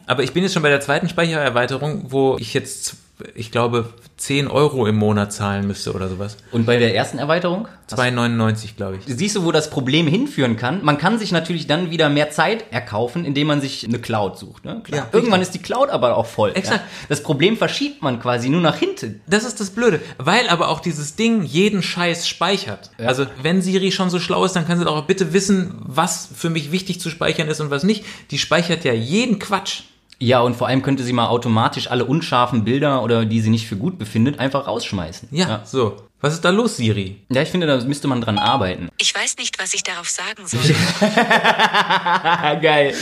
[0.06, 2.96] Aber ich bin jetzt schon bei der zweiten Speichererweiterung, wo ich jetzt,
[3.34, 6.36] ich glaube, 10 Euro im Monat zahlen müsste oder sowas.
[6.52, 7.68] Und bei der ersten Erweiterung?
[7.90, 9.02] 2,99 glaube ich.
[9.06, 10.84] Siehst du, wo das Problem hinführen kann?
[10.84, 14.64] Man kann sich natürlich dann wieder mehr Zeit erkaufen, indem man sich eine Cloud sucht.
[14.64, 14.82] Ne?
[14.84, 15.00] Klar.
[15.00, 16.52] Ja, Irgendwann ist die Cloud aber auch voll.
[16.54, 16.80] Exakt.
[16.80, 17.06] Ja?
[17.08, 19.20] Das Problem verschiebt man quasi nur nach hinten.
[19.26, 22.90] Das ist das Blöde, weil aber auch dieses Ding jeden Scheiß speichert.
[22.98, 26.28] Also wenn Siri schon so schlau ist, dann kann sie doch auch bitte wissen, was
[26.34, 28.04] für mich wichtig zu speichern ist und was nicht.
[28.30, 29.82] Die speichert ja jeden Quatsch.
[30.20, 33.68] Ja, und vor allem könnte sie mal automatisch alle unscharfen Bilder oder die sie nicht
[33.68, 35.28] für gut befindet, einfach rausschmeißen.
[35.30, 35.96] Ja, Ja, so.
[36.20, 37.20] Was ist da los, Siri?
[37.30, 38.88] ja ich finde, da müsste man dran arbeiten.
[38.98, 40.60] Ich weiß nicht, was ich darauf sagen soll.
[42.60, 42.92] Geil.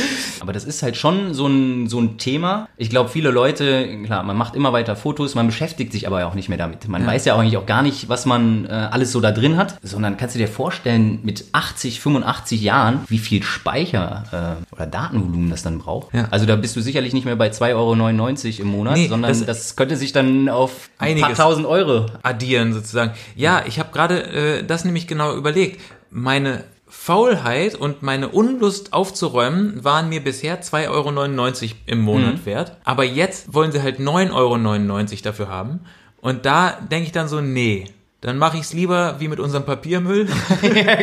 [0.40, 2.68] Aber das ist halt schon so ein, so ein Thema.
[2.76, 6.34] Ich glaube, viele Leute, klar, man macht immer weiter Fotos, man beschäftigt sich aber auch
[6.34, 6.86] nicht mehr damit.
[6.88, 9.56] Man weiß ja auch eigentlich auch gar nicht, was man äh, alles so da drin
[9.56, 14.86] hat, sondern kannst du dir vorstellen, mit 80, 85 Jahren, wie viel Speicher äh, oder
[14.86, 16.12] Datenvolumen das dann braucht.
[16.14, 16.28] Ja.
[16.30, 19.46] Also da bist du sicherlich nicht mehr bei 2,99 Euro im Monat, Nee, sondern das-
[19.46, 23.05] das, könnte sich dann auf ein paar tausend Euro Addieren sozusagen.
[23.34, 25.80] Ja, ich habe gerade äh, das nämlich genau überlegt.
[26.10, 32.76] Meine Faulheit und meine Unlust aufzuräumen waren mir bisher 2,99 Euro im Monat wert.
[32.84, 35.80] Aber jetzt wollen sie halt 9,99 Euro dafür haben.
[36.20, 37.86] Und da denke ich dann so, nee.
[38.22, 40.26] Dann mache ich es lieber wie mit unserem Papiermüll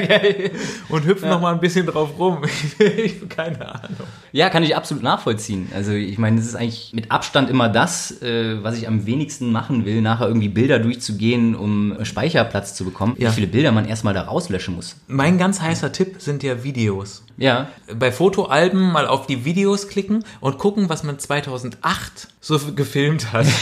[0.89, 2.39] und hüpfe noch mal ein bisschen drauf rum.
[2.79, 4.07] ich keine Ahnung.
[4.31, 5.69] Ja, kann ich absolut nachvollziehen.
[5.75, 9.51] Also ich meine, das ist eigentlich mit Abstand immer das, äh, was ich am wenigsten
[9.51, 13.15] machen will, nachher irgendwie Bilder durchzugehen, um Speicherplatz zu bekommen.
[13.19, 13.29] Ja.
[13.29, 14.95] Wie viele Bilder man erstmal da rauslöschen muss.
[15.07, 17.23] Mein ganz heißer Tipp sind ja Videos.
[17.37, 23.33] Ja, Bei Fotoalben mal auf die Videos klicken und gucken, was man 2008 so gefilmt
[23.33, 23.47] hat.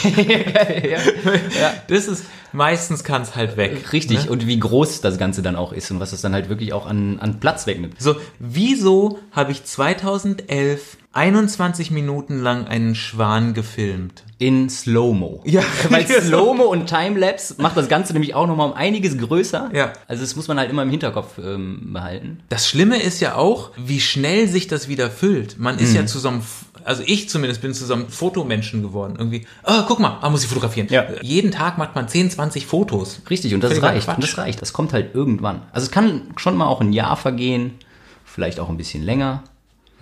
[1.87, 3.93] Das ist, meistens kann es halt weg.
[3.93, 4.25] richtig.
[4.25, 4.31] Ne?
[4.31, 6.85] Und wie groß das Ganze dann auch ist und was das dann halt wirklich auch
[6.85, 8.01] an, an Platz wegnimmt.
[8.01, 14.23] So, wieso habe ich 2011 21 Minuten lang einen Schwan gefilmt?
[14.37, 15.41] In Slow-Mo.
[15.45, 19.71] Ja, Weil Slow-Mo und Timelapse macht das Ganze nämlich auch nochmal um einiges größer.
[19.73, 19.91] Ja.
[20.07, 22.39] Also das muss man halt immer im Hinterkopf ähm, behalten.
[22.49, 25.59] Das Schlimme ist ja auch, wie schnell sich das wieder füllt.
[25.59, 28.81] Man ist ja zu so einem, F- also ich zumindest bin zu so einem Fotomenschen
[28.81, 29.15] geworden.
[29.17, 30.87] Irgendwie, ah, guck mal, ah, muss ich fotografieren.
[30.89, 31.05] Ja.
[31.21, 33.21] Jeden Tag macht man 10, 20 Fotos.
[33.29, 34.07] Richtig, und das Völliger reicht.
[34.07, 34.61] Und das reicht.
[34.61, 35.61] Das kommt halt irgendwann.
[35.73, 37.73] Also es kann schon mal auch ein Jahr vergehen,
[38.25, 39.43] vielleicht auch ein bisschen länger.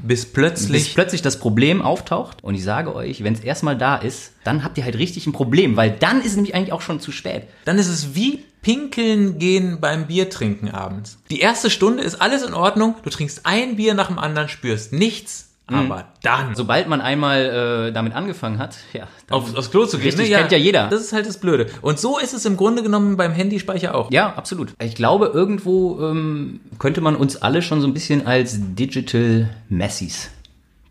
[0.01, 3.95] Bis Bis plötzlich plötzlich das Problem auftaucht und ich sage euch, wenn es erstmal da
[3.95, 6.81] ist, dann habt ihr halt richtig ein Problem, weil dann ist es nämlich eigentlich auch
[6.81, 7.43] schon zu spät.
[7.65, 11.17] Dann ist es wie pinkeln gehen beim Bier trinken abends.
[11.29, 14.93] Die erste Stunde ist alles in Ordnung, du trinkst ein Bier nach dem anderen, spürst
[14.93, 19.97] nichts, aber dann Sobald man einmal äh, damit angefangen hat, ja, auf, aufs Klo zu
[19.97, 20.07] gehen.
[20.07, 20.87] Richtig, kennt ja jeder.
[20.89, 21.67] Das ist halt das Blöde.
[21.81, 24.11] Und so ist es im Grunde genommen beim Handyspeicher auch.
[24.11, 24.73] ja, absolut.
[24.81, 30.29] Ich glaube, irgendwo ähm, könnte man uns alle schon so ein bisschen als Digital Messis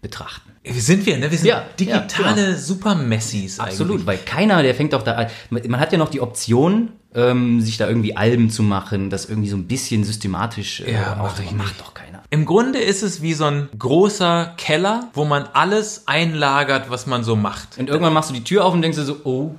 [0.01, 0.53] betrachten.
[0.71, 1.31] Sind wir, ne?
[1.31, 4.07] Wir sind Ja, digitale ja, Super-Messis Absolut, eigentlich.
[4.07, 5.27] weil keiner, der fängt doch da an.
[5.51, 9.49] Man hat ja noch die Option, ähm, sich da irgendwie Alben zu machen, das irgendwie
[9.49, 12.23] so ein bisschen systematisch äh, Ja, mach ich macht doch keiner.
[12.31, 17.25] Im Grunde ist es wie so ein großer Keller, wo man alles einlagert, was man
[17.25, 17.79] so macht.
[17.79, 19.55] Und irgendwann machst du die Tür auf und denkst dir so, oh,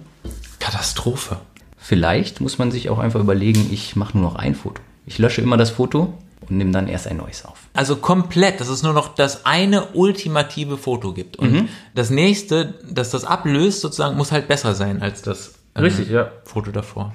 [0.59, 1.37] Katastrophe.
[1.77, 4.81] vielleicht muss man sich auch einfach überlegen, ich mache nur noch ein Foto.
[5.07, 7.57] Ich lösche immer das Foto und nehme dann erst ein neues auf.
[7.73, 11.37] Also komplett, dass es nur noch das eine ultimative Foto gibt.
[11.37, 16.31] Und das nächste, dass das ablöst, sozusagen, muss halt besser sein als das äh, ja.
[16.43, 17.13] Foto davor.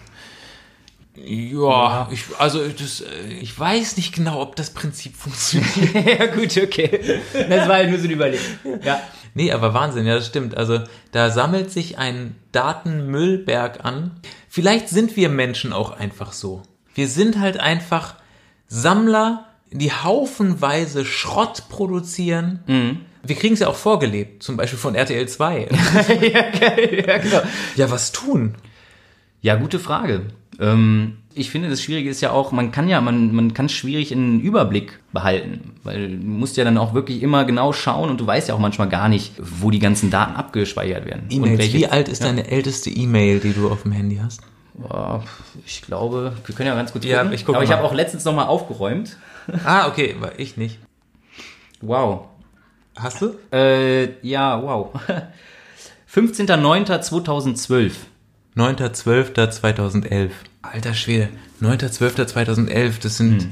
[1.16, 5.94] Ja, ich, also das, äh, ich weiß nicht genau, ob das Prinzip funktioniert.
[6.18, 7.20] ja, gut, okay.
[7.32, 8.42] Das war halt nur so ein Überlegen.
[8.82, 9.00] Ja.
[9.34, 10.56] Nee, aber Wahnsinn, ja, das stimmt.
[10.56, 10.80] Also
[11.12, 14.12] da sammelt sich ein Datenmüllberg an.
[14.48, 16.62] Vielleicht sind wir Menschen auch einfach so.
[16.94, 18.14] Wir sind halt einfach
[18.68, 23.04] Sammler, die haufenweise Schrott produzieren.
[23.24, 25.68] Wir kriegen es ja auch vorgelebt, zum Beispiel von RTL 2.
[26.32, 27.42] ja, genau.
[27.74, 28.54] ja, was tun?
[29.40, 30.28] Ja, gute Frage.
[30.60, 34.12] Ähm, ich finde, das Schwierige ist ja auch, man kann ja, man, man kann schwierig
[34.12, 38.26] einen Überblick behalten, weil du musst ja dann auch wirklich immer genau schauen und du
[38.26, 41.24] weißt ja auch manchmal gar nicht, wo die ganzen Daten abgespeichert werden.
[41.24, 41.58] Und E-Mails.
[41.58, 44.42] welche- Wie alt ist deine älteste E-Mail, die du auf dem Handy hast?
[44.74, 45.22] Boah,
[45.66, 47.34] ich glaube, wir können ja ganz kurz Ja, gucken.
[47.34, 49.16] ich gucke Aber ich habe auch letztens nochmal aufgeräumt.
[49.64, 50.78] Ah, okay, war ich nicht.
[51.82, 52.28] Wow.
[52.96, 53.34] Hast du?
[53.52, 54.88] Äh, ja, wow.
[56.14, 57.92] 15.09.2012.
[58.56, 60.30] 9.12.2011.
[60.62, 61.28] Alter Schwede,
[61.60, 63.48] 9.12.2011, das sind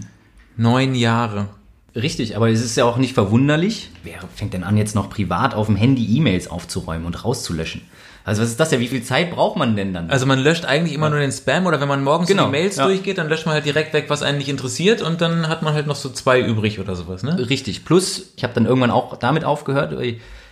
[0.56, 1.48] neun Jahre.
[1.94, 3.90] Richtig, aber es ist ja auch nicht verwunderlich.
[4.02, 7.82] Wer fängt denn an, jetzt noch privat auf dem Handy E-Mails aufzuräumen und rauszulöschen?
[8.24, 8.78] Also was ist das ja?
[8.78, 10.08] Wie viel Zeit braucht man denn dann?
[10.08, 12.76] Also man löscht eigentlich immer nur den Spam oder wenn man morgens Genau, die Mails
[12.76, 12.86] ja.
[12.86, 15.74] durchgeht, dann löscht man halt direkt weg, was einen nicht interessiert und dann hat man
[15.74, 17.48] halt noch so zwei übrig oder sowas, ne?
[17.50, 17.84] Richtig.
[17.84, 19.94] Plus, ich habe dann irgendwann auch damit aufgehört.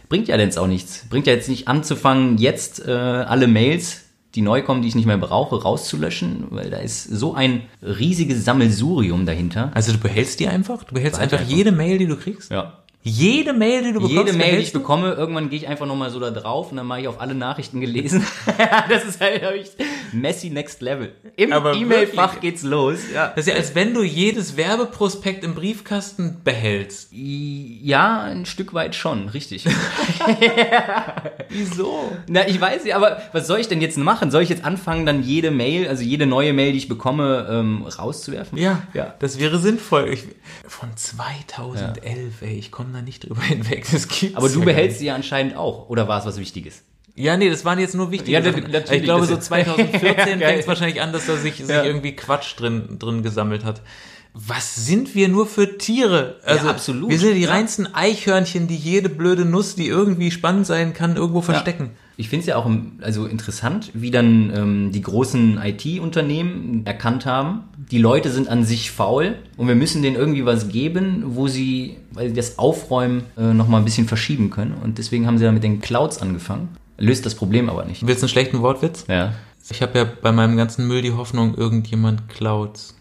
[0.08, 1.06] Bringt ja jetzt auch nichts.
[1.08, 4.02] Bringt ja jetzt nicht anzufangen, jetzt äh, alle Mails,
[4.34, 8.44] die neu kommen, die ich nicht mehr brauche, rauszulöschen, weil da ist so ein riesiges
[8.44, 9.70] Sammelsurium dahinter.
[9.74, 10.84] Also du behältst die einfach?
[10.84, 11.52] Du behältst einfach, einfach.
[11.52, 12.50] jede Mail, die du kriegst?
[12.50, 12.74] Ja.
[13.02, 16.10] Jede Mail, die du bekommst, Jede Mail, die ich bekomme, irgendwann gehe ich einfach nochmal
[16.10, 18.26] so da drauf und dann mache ich auf alle Nachrichten gelesen.
[18.90, 19.76] das ist halt echt
[20.12, 21.12] messy next level.
[21.36, 22.98] Im Aber E-Mail-Fach geht's los.
[23.14, 23.28] Ja.
[23.28, 27.08] Das ist ja, als wenn du jedes Werbeprospekt im Briefkasten behältst.
[27.12, 29.64] ja, ein Stück weit schon, richtig.
[31.48, 32.12] Wieso?
[32.28, 34.30] Na, ich weiß nicht, aber was soll ich denn jetzt machen?
[34.30, 37.82] Soll ich jetzt anfangen, dann jede Mail, also jede neue Mail, die ich bekomme, ähm,
[37.84, 38.58] rauszuwerfen?
[38.58, 39.14] Ja, Ja.
[39.18, 40.08] das wäre sinnvoll.
[40.12, 40.24] Ich,
[40.66, 43.86] von 2011, ey, ich komme da nicht drüber hinweg.
[43.90, 45.88] Das gibt's Aber du ja behältst sie ja anscheinend auch.
[45.88, 46.82] Oder war es was Wichtiges?
[47.16, 48.70] Ja, nee, das waren jetzt nur wichtige Ja, Sachen.
[48.70, 51.68] natürlich, Ich glaube, so das- 2014 Ja, fängt es wahrscheinlich an, dass da sich, sich
[51.68, 53.82] irgendwie Quatsch drin, drin gesammelt hat.
[54.32, 56.36] Was sind wir nur für Tiere?
[56.44, 57.10] Also, absolut.
[57.10, 57.50] Wir sind die Ja.
[57.50, 61.90] reinsten Eichhörnchen, die jede blöde Nuss, die irgendwie spannend sein kann, irgendwo verstecken.
[62.16, 67.26] Ich finde es ja auch ähm, also interessant, wie dann ähm, die großen IT-Unternehmen erkannt
[67.26, 71.48] haben, die Leute sind an sich faul und wir müssen denen irgendwie was geben, wo
[71.48, 74.74] sie, weil sie das Aufräumen äh, nochmal ein bisschen verschieben können.
[74.74, 76.68] Und deswegen haben sie dann mit den Clouds angefangen.
[76.98, 78.06] Löst das Problem aber nicht.
[78.06, 79.04] Willst du einen schlechten Wortwitz?
[79.08, 79.32] Ja.
[79.70, 82.94] Ich habe ja bei meinem ganzen Müll die Hoffnung, irgendjemand klaut's.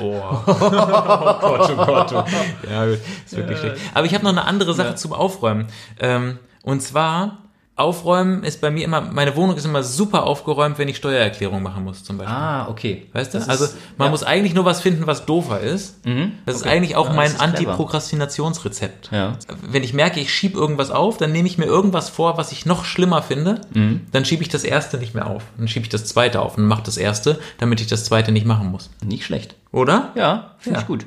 [0.00, 0.20] Oh.
[0.46, 2.12] oh Gott, oh Gott.
[2.12, 2.24] Oh.
[2.70, 3.76] Ja, ist wirklich schlecht.
[3.94, 5.66] Aber ich habe noch eine andere Sache zum Aufräumen.
[5.98, 7.38] Ähm, und zwar
[7.76, 11.82] Aufräumen ist bei mir immer, meine Wohnung ist immer super aufgeräumt, wenn ich Steuererklärung machen
[11.82, 12.36] muss, zum Beispiel.
[12.36, 13.06] Ah, okay.
[13.14, 13.38] Weißt du?
[13.38, 14.10] Das Also ist- man ja.
[14.10, 16.04] muss eigentlich nur was finden, was doofer ist.
[16.04, 16.32] Mhm.
[16.44, 16.70] Das ist Okay.
[16.76, 17.40] eigentlich auch Ja, mein ist.
[17.40, 19.08] Antiprokrastinationsrezept.
[19.12, 19.38] Ja.
[19.62, 22.66] Wenn ich merke, ich schiebe irgendwas auf, dann nehme ich mir irgendwas vor, was ich
[22.66, 23.62] noch schlimmer finde.
[23.72, 24.02] Mhm.
[24.12, 25.42] Dann schiebe ich das erste nicht mehr auf.
[25.56, 28.44] Dann schiebe ich das zweite auf und mache das erste, damit ich das zweite nicht
[28.44, 28.90] machen muss.
[29.02, 29.54] Nicht schlecht.
[29.72, 30.10] Oder?
[30.14, 30.82] Ja, finde Ja.
[30.82, 31.06] ich gut.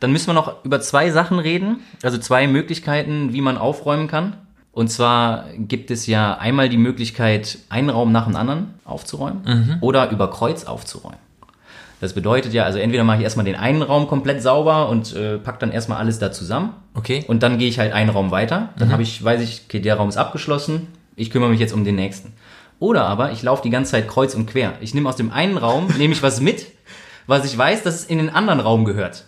[0.00, 4.34] Dann müssen wir noch über zwei Sachen reden, also zwei Möglichkeiten, wie man aufräumen kann.
[4.72, 10.10] Und zwar gibt es ja einmal die Möglichkeit, einen Raum nach dem anderen aufzuräumen oder
[10.10, 11.18] über Kreuz aufzuräumen.
[12.00, 15.36] Das bedeutet ja, also entweder mache ich erstmal den einen Raum komplett sauber und äh,
[15.38, 16.74] pack dann erstmal alles da zusammen.
[16.94, 17.24] Okay.
[17.26, 18.68] Und dann gehe ich halt einen Raum weiter.
[18.78, 20.86] Dann habe ich, weiß ich, okay, der Raum ist abgeschlossen.
[21.16, 22.34] Ich kümmere mich jetzt um den nächsten.
[22.78, 24.74] Oder aber ich laufe die ganze Zeit kreuz und quer.
[24.80, 26.66] Ich nehme aus dem einen Raum, nehme ich was mit,
[27.28, 29.26] was ich weiß, dass es in den anderen Raum gehört.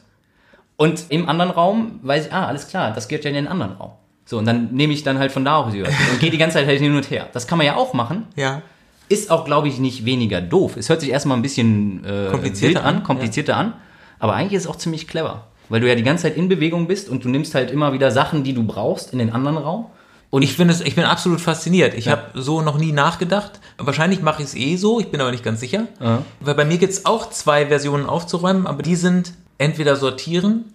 [0.76, 3.72] Und im anderen Raum weiß ich, ah, alles klar, das gehört ja in den anderen
[3.72, 3.92] Raum.
[4.24, 6.56] So, und dann nehme ich dann halt von da auch rüber und gehe die ganze
[6.56, 7.28] Zeit halt hin und her.
[7.32, 8.26] Das kann man ja auch machen.
[8.36, 8.62] Ja.
[9.08, 10.76] Ist auch, glaube ich, nicht weniger doof.
[10.76, 13.74] Es hört sich erstmal ein bisschen äh, Komplizierter an, komplizierter an.
[14.18, 15.48] Aber eigentlich ist es auch ziemlich clever.
[15.68, 18.10] Weil du ja die ganze Zeit in Bewegung bist und du nimmst halt immer wieder
[18.10, 19.86] Sachen, die du brauchst, in den anderen Raum.
[20.30, 21.92] Und ich finde es, ich bin absolut fasziniert.
[21.94, 22.12] Ich Ja.
[22.12, 23.58] habe so noch nie nachgedacht.
[23.78, 25.88] Wahrscheinlich mache ich es eh so, ich bin aber nicht ganz sicher.
[26.00, 26.22] Ja.
[26.38, 30.72] Weil bei mir gibt es auch zwei Versionen aufzuräumen, aber die sind entweder sortieren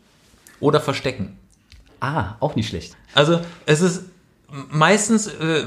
[0.59, 1.37] oder verstecken.
[2.01, 2.97] Ah, auch nicht schlecht.
[3.13, 4.03] Also es ist
[4.69, 5.63] meistens äh,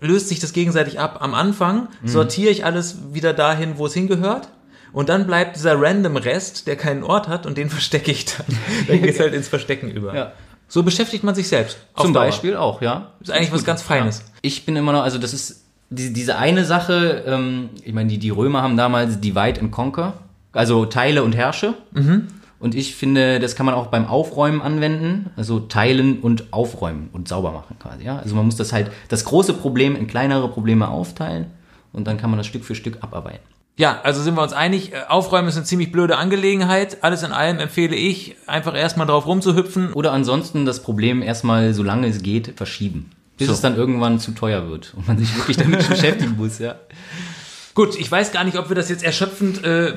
[0.00, 1.18] löst sich das gegenseitig ab.
[1.20, 2.08] Am Anfang Mhm.
[2.08, 4.48] sortiere ich alles wieder dahin, wo es hingehört.
[4.92, 8.46] Und dann bleibt dieser random Rest, der keinen Ort hat, und den verstecke ich dann.
[8.88, 10.14] Dann geht es halt ins Verstecken über.
[10.14, 10.32] Ja.
[10.72, 11.76] So beschäftigt man sich selbst.
[11.98, 12.14] Zum.
[12.14, 13.12] Beispiel auch, ja.
[13.20, 14.24] Ist eigentlich was ganz Feines.
[14.40, 18.16] Ich bin immer noch, also das ist die, diese eine Sache, ähm, ich meine, die,
[18.16, 20.14] die Römer haben damals Divide and Conquer,
[20.52, 21.74] also teile und herrsche.
[22.58, 27.28] Und ich finde, das kann man auch beim Aufräumen anwenden, also teilen und aufräumen und
[27.28, 28.04] sauber machen quasi.
[28.04, 28.16] Ja?
[28.16, 31.48] Also man muss das halt, das große Problem in kleinere Probleme aufteilen
[31.92, 33.46] und dann kann man das Stück für Stück abarbeiten.
[33.78, 37.02] Ja, also sind wir uns einig, äh, Aufräumen ist eine ziemlich blöde Angelegenheit.
[37.02, 39.92] Alles in allem empfehle ich, einfach erstmal drauf rumzuhüpfen.
[39.94, 43.10] Oder ansonsten das Problem erstmal, solange es geht, verschieben.
[43.38, 43.54] Bis So.
[43.54, 46.74] es dann irgendwann zu teuer wird und man sich wirklich damit beschäftigen muss, ja.
[47.74, 49.94] Gut, ich weiß gar nicht, ob wir das jetzt erschöpfend äh,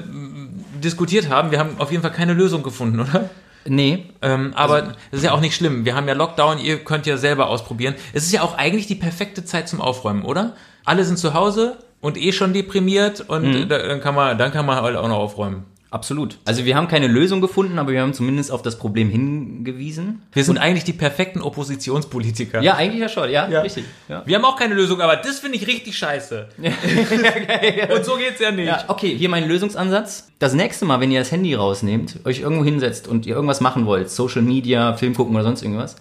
[0.82, 1.52] diskutiert haben.
[1.52, 3.30] Wir haben auf jeden Fall keine Lösung gefunden, oder?
[3.68, 5.86] Nee, Ähm, aber das ist ja auch nicht schlimm.
[5.86, 7.96] Wir haben ja Lockdown, ihr könnt ja selber ausprobieren.
[8.14, 10.56] Es ist ja auch eigentlich die perfekte Zeit zum Aufräumen, oder?
[10.86, 14.66] Alle sind zu Hause und eh schon deprimiert und da- dann kann man, dann kann
[14.66, 15.64] man halt auch noch aufräumen.
[15.92, 16.40] Absolut.
[16.44, 20.24] Also wir haben keine Lösung gefunden, aber wir haben zumindest auf das Problem hingewiesen.
[20.34, 22.62] Wir sind eigentlich die perfekten Oppositionspolitiker.
[22.62, 23.62] Ja, eigentlich ja schon, ja, Ja.
[23.62, 23.86] richtig.
[24.10, 24.22] Ja.
[24.26, 26.50] Wir haben auch keine Lösung, aber das finde ich richtig scheiße.
[27.96, 28.68] und so geht's ja nicht.
[28.68, 30.30] ja, okay, hier mein Lösungsansatz.
[30.40, 33.86] Das nächste Mal, wenn ihr das Handy rausnehmt, euch irgendwo hinsetzt und ihr irgendwas machen
[33.86, 35.96] wollt, Social Media, Film gucken oder sonst irgendwas,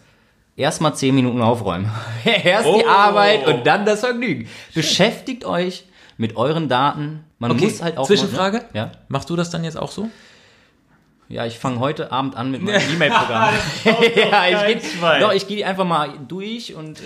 [0.56, 1.88] erstmal 10 Minuten aufräumen.
[2.24, 2.88] Erst die Oh.
[2.88, 4.48] Arbeit und dann das Vergnügen.
[4.74, 5.84] Beschäftigt euch
[6.16, 7.24] mit euren Daten.
[7.38, 8.64] Man Okay, muss halt auch Zwischenfrage?
[8.72, 10.08] Ja, Machst du das dann jetzt auch so?
[11.28, 13.54] ja ich fange heute Abend an mit meinem E-Mail-Programm.
[13.84, 17.02] ja, ich gehe doch, ich gehe einfach mal durch und äh,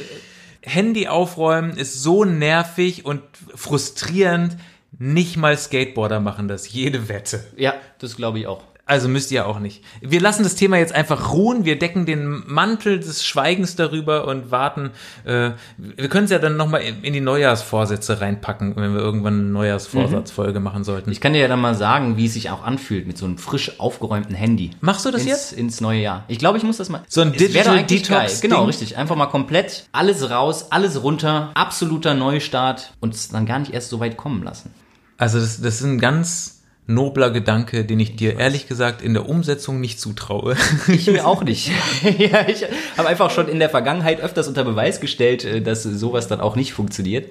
[0.62, 3.22] Handy aufräumen ist so nervig und
[3.54, 4.56] frustrierend.
[4.98, 7.44] Nicht mal Skateboarder machen das, jede Wette.
[7.56, 8.62] ja, das glaube ich auch.
[8.88, 9.84] Also müsst ihr auch nicht.
[10.00, 11.66] Wir lassen das Thema jetzt einfach ruhen.
[11.66, 14.92] Wir decken den Mantel des Schweigens darüber und warten.
[15.24, 19.48] Äh, wir können es ja dann nochmal in, die Neujahrsvorsätze reinpacken, wenn wir irgendwann eine
[19.50, 21.12] Neujahrsvorsatzfolge machen sollten.
[21.12, 23.36] Ich kann dir ja dann mal sagen, wie es sich auch anfühlt mit so einem
[23.36, 24.70] frisch aufgeräumten Handy.
[24.80, 25.52] Machst du das ins, jetzt?
[25.52, 26.24] Ins neue Jahr.
[26.28, 27.02] Ich glaube, ich muss das mal.
[27.08, 28.40] So ein Digital Detox.
[28.40, 28.96] Genau, richtig.
[28.96, 33.90] Einfach mal komplett alles raus, alles runter, absoluter Neustart und es dann gar nicht erst
[33.90, 34.72] so weit kommen lassen.
[35.18, 36.57] Also das, das ein ganz
[36.88, 40.56] nobler Gedanke, den ich dir ehrlich gesagt in der Umsetzung nicht zutraue.
[40.88, 41.70] Ich mir auch nicht.
[42.18, 42.64] ja, ich
[42.96, 46.56] habe einfach schon in der Vergangenheit öfters unter Beweis gestellt, äh, dass sowas dann auch
[46.56, 47.30] nicht funktioniert.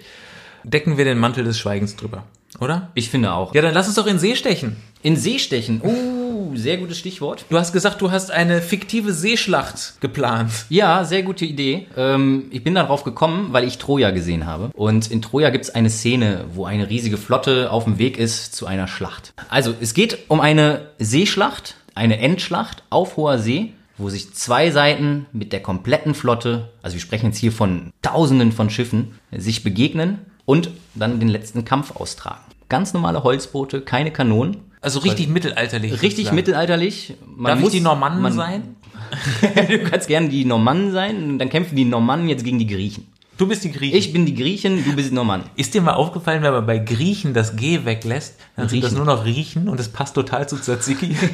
[0.64, 2.24] Decken wir den Mantel des Schweigens drüber,
[2.60, 2.92] oder?
[2.94, 3.54] Ich finde auch.
[3.56, 4.78] Ja, dann lass uns doch in See stechen.
[5.02, 5.82] In See stechen.
[6.28, 7.46] Uh, sehr gutes Stichwort.
[7.50, 10.52] Du hast gesagt, du hast eine fiktive Seeschlacht geplant.
[10.68, 11.88] Ja, sehr gute Idee.
[11.96, 14.70] Ähm, ich bin darauf gekommen, weil ich Troja gesehen habe.
[14.74, 18.54] Und in Troja gibt es eine Szene, wo eine riesige Flotte auf dem Weg ist
[18.56, 19.34] zu einer Schlacht.
[19.48, 25.28] Also, es geht um eine Seeschlacht, eine Endschlacht auf hoher See, wo sich zwei Seiten
[25.32, 30.20] mit der kompletten Flotte, also wir sprechen jetzt hier von Tausenden von Schiffen, sich begegnen
[30.46, 32.42] und dann den letzten Kampf austragen.
[32.70, 34.67] Ganz normale Holzboote, keine Kanonen.
[34.82, 36.02] Also richtig mittelalterlich.
[36.02, 37.16] Richtig mittelalterlich.
[37.26, 38.76] Man Darf ich muss- die Normannen man- sein?
[39.70, 43.08] du kannst gerne die Normannen sein, dann kämpfen die Normannen jetzt gegen die Griechen.
[43.38, 43.98] Du bist die Griechin.
[44.00, 45.44] Ich bin die Griechin, du bist die Normann.
[45.56, 49.06] Ist dir mal aufgefallen, wenn man bei Griechen das G weglässt, dann sind das Riechen.
[49.06, 51.16] nur noch Riechen und es passt total zu Tzatziki?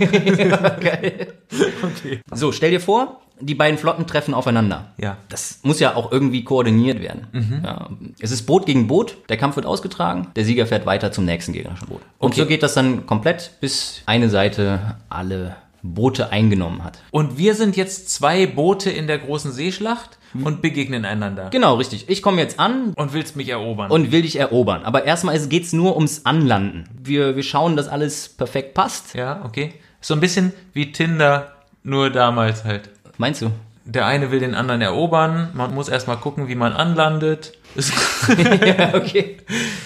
[2.33, 4.91] So, stell dir vor, die beiden Flotten treffen aufeinander.
[4.97, 5.17] Ja.
[5.29, 7.61] Das muss ja auch irgendwie koordiniert werden.
[7.63, 7.89] Ja.
[8.19, 11.53] Es ist Boot gegen Boot, der Kampf wird ausgetragen, der Sieger fährt weiter zum nächsten
[11.53, 12.01] gegnerischen Boot.
[12.19, 12.41] Und Okay.
[12.41, 16.99] so geht das dann komplett, bis eine Seite alle Boote eingenommen hat.
[17.11, 21.49] Und wir sind jetzt zwei Boote in der großen Seeschlacht und begegnen einander.
[21.51, 22.09] Genau, richtig.
[22.09, 23.91] Ich komme jetzt an Und willst mich erobern.
[23.91, 24.83] und will dich erobern.
[24.83, 26.85] Aber erstmal geht es nur ums Anlanden.
[27.03, 29.13] Wir, wir schauen, dass alles perfekt passt.
[29.13, 29.73] ja, okay.
[30.01, 31.51] So ein bisschen wie Tinder,
[31.83, 32.89] nur damals halt.
[33.17, 33.51] Meinst du?
[33.85, 37.53] Der eine will den anderen erobern, man muss erstmal gucken, wie man anlandet.
[38.65, 39.37] ja, okay.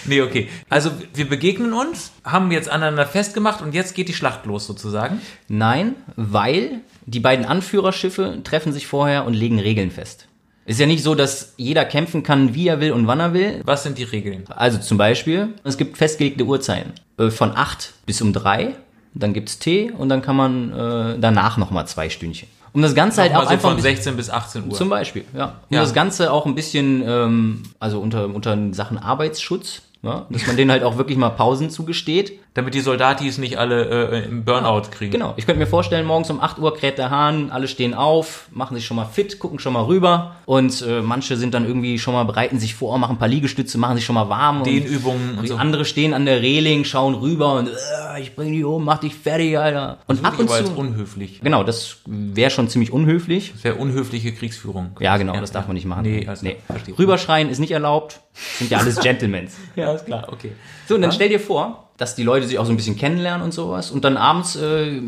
[0.05, 0.49] nee, okay.
[0.69, 5.21] Also wir begegnen uns, haben jetzt aneinander festgemacht und jetzt geht die Schlacht los sozusagen.
[5.47, 10.27] Nein, weil die beiden Anführerschiffe treffen sich vorher und legen Regeln fest.
[10.65, 13.61] Ist ja nicht so, dass jeder kämpfen kann, wie er will und wann er will.
[13.63, 14.43] Was sind die Regeln?
[14.49, 16.91] Also zum Beispiel, es gibt festgelegte Uhrzeiten.
[17.17, 18.75] Äh, Von 8 bis um 3,
[19.13, 22.49] dann gibt's Tee und dann kann man äh, danach nochmal zwei Stündchen.
[22.77, 24.75] Um das Ganze halt auch so einfach von ein bisschen- 16 bis 18 Uhr.
[24.75, 25.45] Zum Beispiel, ja.
[25.45, 25.81] Um Ja.
[25.81, 30.69] das Ganze auch ein bisschen, ähm, also unter, unter Sachen Arbeitsschutz, ja, dass man denen
[30.69, 32.33] halt auch wirklich mal Pausen zugesteht.
[32.57, 35.11] Damit die Soldatis nicht alle äh, im Burnout kriegen.
[35.11, 38.47] Genau, ich könnte mir vorstellen, morgens um 8 Uhr kräht der Hahn, alle stehen auf,
[38.51, 41.99] machen sich schon mal fit, gucken schon mal rüber und äh, manche sind dann irgendwie
[41.99, 44.57] schon mal, bereiten sich vor, machen ein paar Liegestütze, machen sich schon mal warm.
[44.57, 45.55] und- Dehnübungen und und so.
[45.55, 49.13] andere stehen an der Reling, schauen rüber und äh, ich bring die um, mach dich
[49.13, 49.99] fertig, Alter.
[50.07, 50.75] Und ab und aber als zu...
[50.75, 51.41] unhöflich.
[51.43, 53.51] Genau, das wäre schon ziemlich unhöflich.
[53.53, 54.97] Das wäre unhöfliche Kriegsführung.
[54.99, 56.01] Ja, genau, das darf man nicht machen.
[56.01, 56.97] Nee, also, verstehe.
[56.97, 58.19] Rüberschreien ist nicht erlaubt.
[58.57, 59.55] Sind ja alles Gentlemans.
[59.75, 60.53] Ja, ist klar, okay.
[60.87, 63.43] So, und dann stell dir vor, dass die Leute sich auch so ein bisschen kennenlernen
[63.43, 63.91] und sowas.
[63.91, 65.01] Und dann abends äh,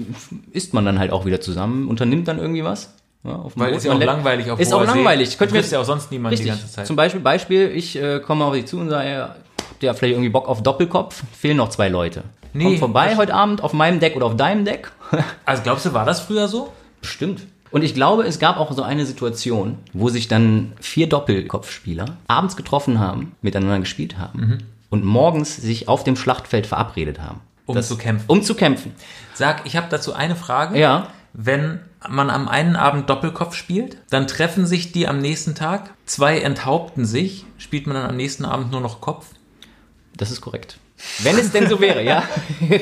[0.52, 2.94] isst man dann halt auch wieder zusammen, unternimmt dann irgendwie was.
[3.24, 5.38] Ja, Weil ist ja auch langweilig auf Ist auch langweilig.
[5.38, 6.40] Könnte mir ja auch sonst richtig.
[6.40, 6.88] die ganze Zeit.
[6.88, 9.36] Zum Beispiel, Beispiel, ich äh, komme auf dich zu und sage, ja,
[9.70, 11.24] habt ihr vielleicht irgendwie Bock auf Doppelkopf?
[11.38, 12.24] Fehlen noch zwei Leute.
[12.54, 14.92] Nee, Kommt vorbei heute Abend auf meinem Deck oder auf deinem Deck.
[15.46, 16.72] Also glaubst du, war das früher so?
[17.02, 17.42] Bestimmt.
[17.72, 22.56] Und ich glaube, es gab auch so eine Situation, wo sich dann vier Doppelkopfspieler abends
[22.56, 27.42] getroffen haben, miteinander gespielt haben und morgens sich auf dem Schlachtfeld verabredet haben.
[27.66, 28.26] Um zu kämpfen.
[28.28, 28.96] Um zu kämpfen.
[29.34, 30.80] Sag, ich habe dazu eine Frage.
[30.80, 31.10] Ja.
[31.34, 36.40] Wenn man am einen Abend Doppelkopf spielt, dann treffen sich die am nächsten Tag, zwei
[36.40, 39.28] enthaupten sich, spielt man dann am nächsten Abend nur noch Kopf?
[40.16, 40.80] Das ist korrekt.
[41.20, 42.24] Wenn es denn so wäre, ja.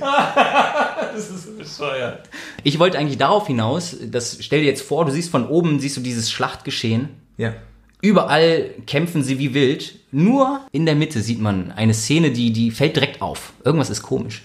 [0.00, 2.28] Das ist bescheuert.
[2.62, 5.96] Ich wollte eigentlich darauf hinaus, dass, stell dir jetzt vor, du siehst von oben, siehst
[5.96, 7.08] du dieses Schlachtgeschehen.
[7.36, 7.54] Ja.
[8.02, 9.96] Überall kämpfen sie wie wild.
[10.12, 13.52] Nur in der Mitte sieht man eine Szene, die, die fällt direkt auf.
[13.64, 14.42] Irgendwas ist komisch.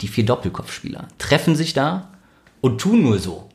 [0.00, 2.12] Die vier Doppelkopfspieler treffen sich da
[2.60, 3.48] und tun nur so.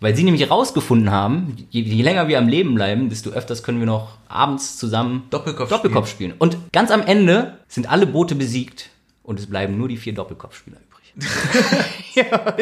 [0.00, 3.78] Weil sie nämlich herausgefunden haben, je, je länger wir am Leben bleiben, desto öfters können
[3.78, 6.34] wir noch abends zusammen Doppelkopf Doppelkopf spielen.
[6.38, 8.90] Und ganz am Ende sind alle Boote besiegt
[9.22, 10.91] und es bleiben nur die vier Doppelkopfspieler übrig.
[12.14, 12.56] ja,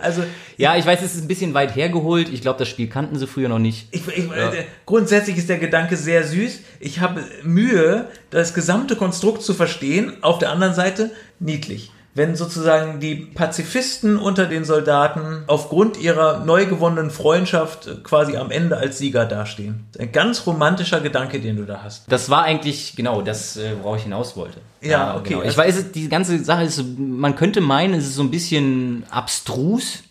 [0.00, 0.24] Also
[0.56, 2.28] ja, ich weiß, es ist ein bisschen weit hergeholt.
[2.28, 3.88] Ich glaube, das Spiel kannten sie früher noch nicht.
[3.92, 6.60] Ich, ich, äh, Grundsätzlich ist der Gedanke sehr süß.
[6.80, 10.22] Ich habe Mühe, das gesamte Konstrukt zu verstehen.
[10.22, 11.92] Auf der anderen Seite niedlich.
[12.14, 18.50] Wenn sozusagen die Pazifisten unter den Soldaten aufgrund ihrer neu gewonnenen Freundschaft äh, quasi am
[18.50, 19.86] Ende als Sieger dastehen.
[19.96, 22.10] Ein ganz romantischer Gedanke, den du da hast.
[22.10, 24.60] Das war eigentlich genau das, äh, worauf ich hinaus wollte.
[24.80, 25.34] Ja, okay.
[25.34, 25.42] Genau.
[25.42, 30.02] Ich weiß, die ganze Sache ist, man könnte meinen, es ist so ein bisschen abstrus,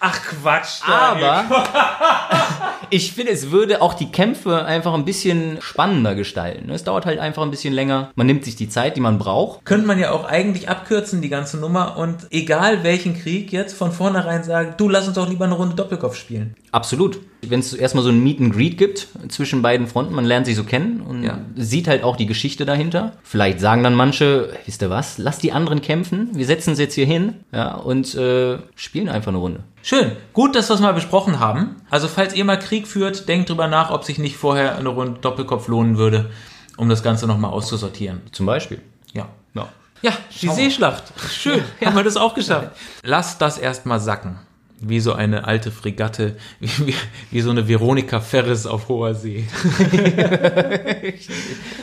[0.00, 0.80] Ach Quatsch.
[0.86, 1.44] aber
[2.90, 6.70] ich finde, es würde auch die Kämpfe einfach ein bisschen spannender gestalten.
[6.70, 8.10] Es dauert halt einfach ein bisschen länger.
[8.14, 9.64] Man nimmt sich die Zeit, die man braucht.
[9.64, 13.92] könnte man ja auch eigentlich abkürzen, die ganze Nummer, und egal welchen Krieg jetzt von
[13.92, 16.54] vornherein sagen, du lass uns doch lieber eine Runde Doppelkopf spielen.
[16.72, 17.20] Absolut.
[17.42, 20.56] Wenn es erstmal so ein Meet and Greet gibt zwischen beiden Fronten, man lernt sich
[20.56, 21.38] so kennen und Ja.
[21.56, 23.12] sieht halt auch die Geschichte dahinter.
[23.22, 26.94] Vielleicht sagen dann manche, wisst ihr was, lass die anderen kämpfen, wir setzen uns jetzt
[26.94, 29.60] hier hin ja, und äh, spielen einfach eine Runde.
[29.82, 30.12] Schön.
[30.32, 31.76] Gut, dass wir es mal besprochen haben.
[31.88, 35.20] Also, falls ihr mal Krieg führt, denkt drüber nach, ob sich nicht vorher eine Runde
[35.20, 36.30] Doppelkopf lohnen würde,
[36.76, 38.20] um das Ganze nochmal auszusortieren.
[38.32, 38.80] Zum Beispiel.
[39.12, 39.28] Ja.
[39.54, 39.68] Ja.
[40.02, 41.04] Ja, die Seeschlacht.
[41.30, 41.62] Schön.
[41.84, 42.70] Haben wir das auch geschafft.
[43.02, 44.38] Lass das erstmal sacken.
[44.82, 46.94] Wie so eine alte Fregatte, wie, wie,
[47.30, 49.46] wie so eine Veronika Ferris auf hoher See.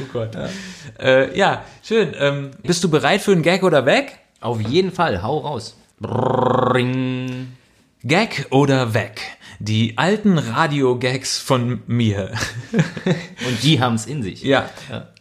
[0.02, 0.36] oh Gott.
[1.00, 2.14] Äh, ja, schön.
[2.18, 4.18] Ähm, bist du bereit für einen Gag oder weg?
[4.40, 5.78] Auf jeden Fall, hau raus.
[6.00, 7.57] Brrring.
[8.08, 9.22] Gag oder weg?
[9.60, 12.32] Die alten Radio-Gags von mir.
[13.06, 14.43] Und die haben's in sich.
[14.43, 14.70] Ja.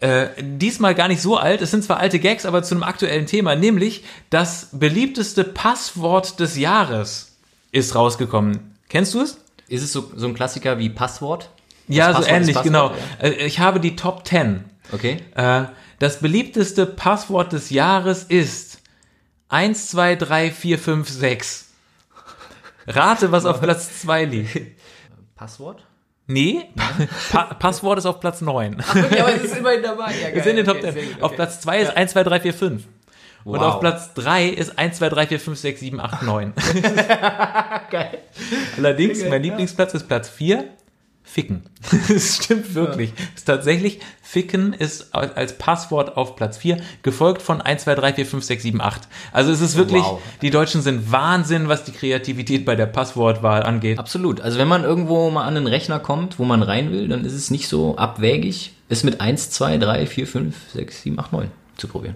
[0.01, 1.62] Äh, diesmal gar nicht so alt.
[1.62, 6.57] Es sind zwar alte Gags, aber zu einem aktuellen Thema, nämlich das beliebteste Passwort des
[6.59, 7.37] Jahres
[7.72, 8.76] ist rausgekommen.
[8.91, 9.39] Kennst du es?
[9.68, 11.49] Ist es so, so ein Klassiker wie Passwort?
[11.89, 12.93] Ja, Das so Passwort ist ähnlich, genau.
[13.20, 14.64] Äh, Ich habe die Top 10.
[14.93, 15.16] Okay.
[15.34, 15.64] Äh,
[15.99, 18.80] das beliebteste Passwort des Jahres ist
[19.49, 21.62] 1, 2, 3, 4, 5, 6.
[22.87, 24.61] Rate, was auf Platz 2 liegt.
[25.37, 25.84] Passwort?
[26.28, 26.64] Nee,
[27.30, 28.76] pa Passwort ist auf Platz 9.
[28.80, 30.12] Okay, aber es ist immerhin dabei.
[30.12, 31.22] Ja, Wir sind in den Top 10.
[31.22, 32.82] Auf Platz 2 ist 1, 2, 3, 4, 5.
[33.45, 33.74] Und Wow.
[33.74, 36.53] auf Platz 3 ist 1, 2, 3, 4, 5, 6, 7, 8, 9.
[37.91, 38.18] Geil.
[38.76, 40.64] Allerdings, mein Lieblingsplatz ist Platz 4.
[41.29, 41.64] Ficken.
[42.09, 43.12] Das stimmt wirklich.
[43.16, 48.14] Das ist tatsächlich, Ficken ist als Passwort auf Platz 4, gefolgt von 1, 2, 3,
[48.14, 49.03] 4, 5, 6, 7, 8.
[49.33, 50.20] Also es ist wirklich, Wow.
[50.41, 53.99] die Deutschen sind Wahnsinn, was die Kreativität bei der Passwortwahl angeht.
[53.99, 54.41] Absolut.
[54.41, 57.35] Also wenn man irgendwo mal an einen Rechner kommt, wo man rein will, dann ist
[57.35, 61.51] es nicht so abwägig, es mit 1, 2, 3, 4, 5, 6, 7, 8, 9
[61.77, 62.14] zu probieren.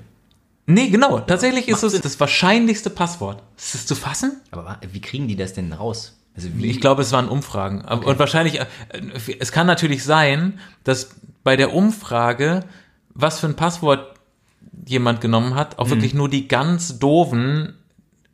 [0.67, 1.19] Nee, genau.
[1.19, 2.03] Tatsächlich ist Macht es Sinn.
[2.03, 3.43] das wahrscheinlichste Passwort.
[3.59, 4.41] Ist das zu fassen?
[4.53, 6.17] Aber wie kriegen die das denn raus?
[6.37, 6.49] Also?
[6.61, 7.83] Ich glaube, es waren Umfragen.
[7.83, 8.67] Und wahrscheinlich, äh,
[9.39, 11.11] es kann natürlich sein, dass
[11.45, 12.61] bei der Umfrage,
[13.15, 14.15] was für ein Passwort
[14.87, 15.79] jemand genommen hat, Mhm.
[15.85, 17.75] auch wirklich nur die ganz doofen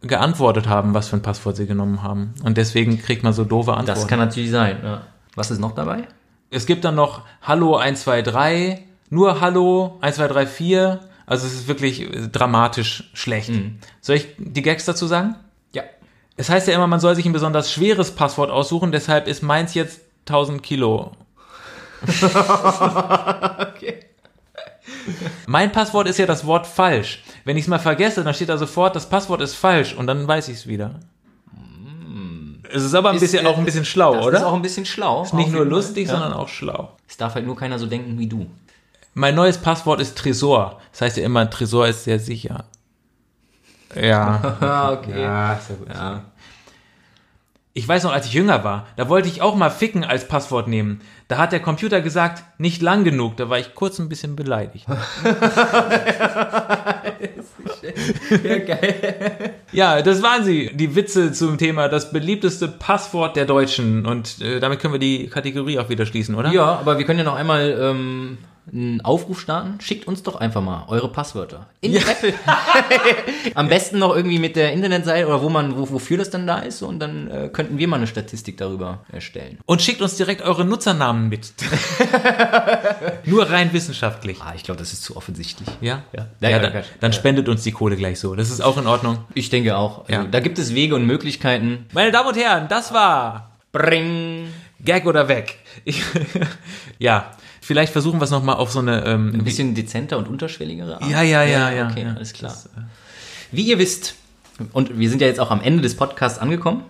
[0.03, 2.35] geantwortet haben, was für ein Passwort sie genommen haben.
[2.45, 4.01] Und deswegen kriegt man so doofe Antworten.
[4.01, 4.79] das kann natürlich sein.
[4.83, 5.03] Ja.
[5.35, 6.07] Was ist noch dabei?
[6.51, 11.01] es gibt dann noch Hallo 123, nur Hallo 1234.
[11.27, 13.49] Also es ist wirklich äh, dramatisch schlecht.
[13.51, 13.79] Mhm.
[14.01, 15.35] Soll ich die Gags dazu sagen?
[16.37, 19.75] Es heißt ja immer, man soll sich ein besonders schweres Passwort aussuchen, deshalb ist meins
[19.75, 21.13] jetzt 1000 Kilo.
[25.47, 27.23] Mein Passwort ist ja das Wort falsch.
[27.45, 30.27] Wenn ich es mal vergesse, dann steht da sofort, das Passwort ist falsch und dann
[30.27, 31.01] weiß ich es wieder.
[32.73, 34.39] Es ist aber ein Ist, bisschen, äh, auch ein bisschen schlau, Das oder?
[34.39, 35.23] ist auch ein bisschen schlau.
[35.23, 36.15] Ist nicht nur lustig, Ja.
[36.15, 36.97] sondern auch schlau.
[37.09, 38.47] Es darf halt nur keiner so denken wie du.
[39.15, 40.81] Mein neues Passwort ist Tresor.
[40.91, 42.65] Das heißt ja immer, Tresor ist sehr sicher.
[44.01, 44.57] Ja.
[44.99, 45.23] Okay.
[45.23, 45.89] ja, ist ja gut.
[45.89, 46.23] Ja.
[47.79, 50.67] Ich weiß noch, als ich jünger war, da wollte ich auch mal ficken als Passwort
[50.67, 51.03] nehmen.
[51.29, 53.37] Da hat der Computer gesagt, nicht lang genug.
[53.37, 54.87] Da war ich kurz ein bisschen beleidigt.
[58.45, 59.55] ja, geil.
[59.73, 64.07] Ja, das waren sie, die Witze zum Thema das beliebteste Passwort der Deutschen.
[64.07, 66.51] Und äh, damit können wir die Kategorie auch wieder schließen, oder?
[66.53, 68.39] Ja, aber wir können ja noch einmal ähm,
[68.73, 69.81] einen Aufruf starten.
[69.81, 71.67] Schickt uns doch einfach mal eure Passwörter.
[71.81, 72.35] In die Apple.
[73.55, 76.59] Am besten noch irgendwie mit der Internetseite oder wo man, wo, wofür das dann da
[76.59, 76.83] ist.
[76.83, 79.59] Und dann äh, könnten wir mal eine Statistik darüber erstellen.
[79.67, 81.53] Und schickt uns direkt eure Nutzernamen mit.
[83.25, 84.39] Nur rein wissenschaftlich.
[84.41, 85.69] Ah, ich glaube, das ist zu offensichtlich.
[85.81, 86.03] Ja?
[86.13, 86.27] Ja.
[86.41, 87.19] Ja, Ja, dann, ja, dann ja.
[87.19, 88.35] spendet uns die Kohle gleich so.
[88.35, 89.19] Das ist auch in Ordnung.
[89.35, 90.01] Ich denke auch.
[90.09, 90.25] Also, Ja.
[90.25, 91.87] Da gibt es Wege und Möglichkeiten.
[91.93, 94.49] Meine Damen und Herren, das war Bring.
[94.85, 95.59] Gag oder weg.
[95.85, 96.03] Ich,
[96.99, 97.33] ja,
[97.67, 99.05] vielleicht versuchen wir es nochmal auf so eine...
[99.05, 101.11] Ähm, Ein bisschen dezenter und unterschwelligere Art.
[101.11, 101.89] Ja, ja, ja, ja.
[101.91, 102.15] Okay, ja.
[102.15, 102.55] alles klar.
[103.53, 104.15] Wie ihr wisst,
[104.73, 106.83] und wir sind ja jetzt auch am Ende des Podcasts angekommen,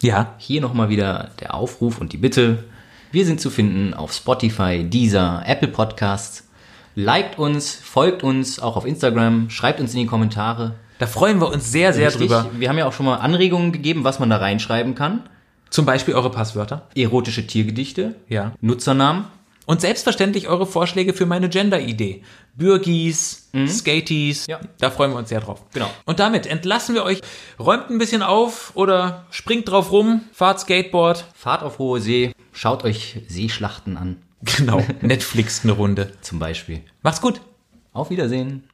[0.00, 2.64] Ja, hier nochmal wieder der Aufruf und die Bitte.
[3.12, 6.42] Wir sind zu finden auf Spotify, Deezer, Apple Podcasts.
[6.94, 10.74] Liked uns, folgt uns auch auf Instagram, schreibt uns in die Kommentare.
[10.98, 12.28] da freuen wir uns sehr, sehr Richtig.
[12.28, 12.50] drüber.
[12.58, 15.20] Wir haben ja auch schon mal Anregungen gegeben, was man da reinschreiben kann.
[15.70, 16.86] Zum Beispiel eure Passwörter.
[16.94, 18.52] Erotische Tiergedichte, Ja.
[18.60, 19.24] Nutzernamen.
[19.66, 22.22] Und selbstverständlich eure Vorschläge für meine Gender-Idee.
[22.54, 24.60] Bürgis, Skaties, Ja.
[24.78, 25.62] da freuen wir uns sehr drauf.
[25.74, 25.90] Genau.
[26.04, 27.20] Und damit entlassen wir euch.
[27.58, 31.24] Räumt ein bisschen auf oder springt drauf rum, fahrt Skateboard.
[31.34, 34.16] Fahrt auf hohe See, schaut euch Seeschlachten an,
[34.56, 36.12] Genau, Netflix eine Runde.
[36.22, 36.82] zum Beispiel.
[37.02, 37.40] Macht's gut.
[37.92, 38.62] Auf Wiedersehen.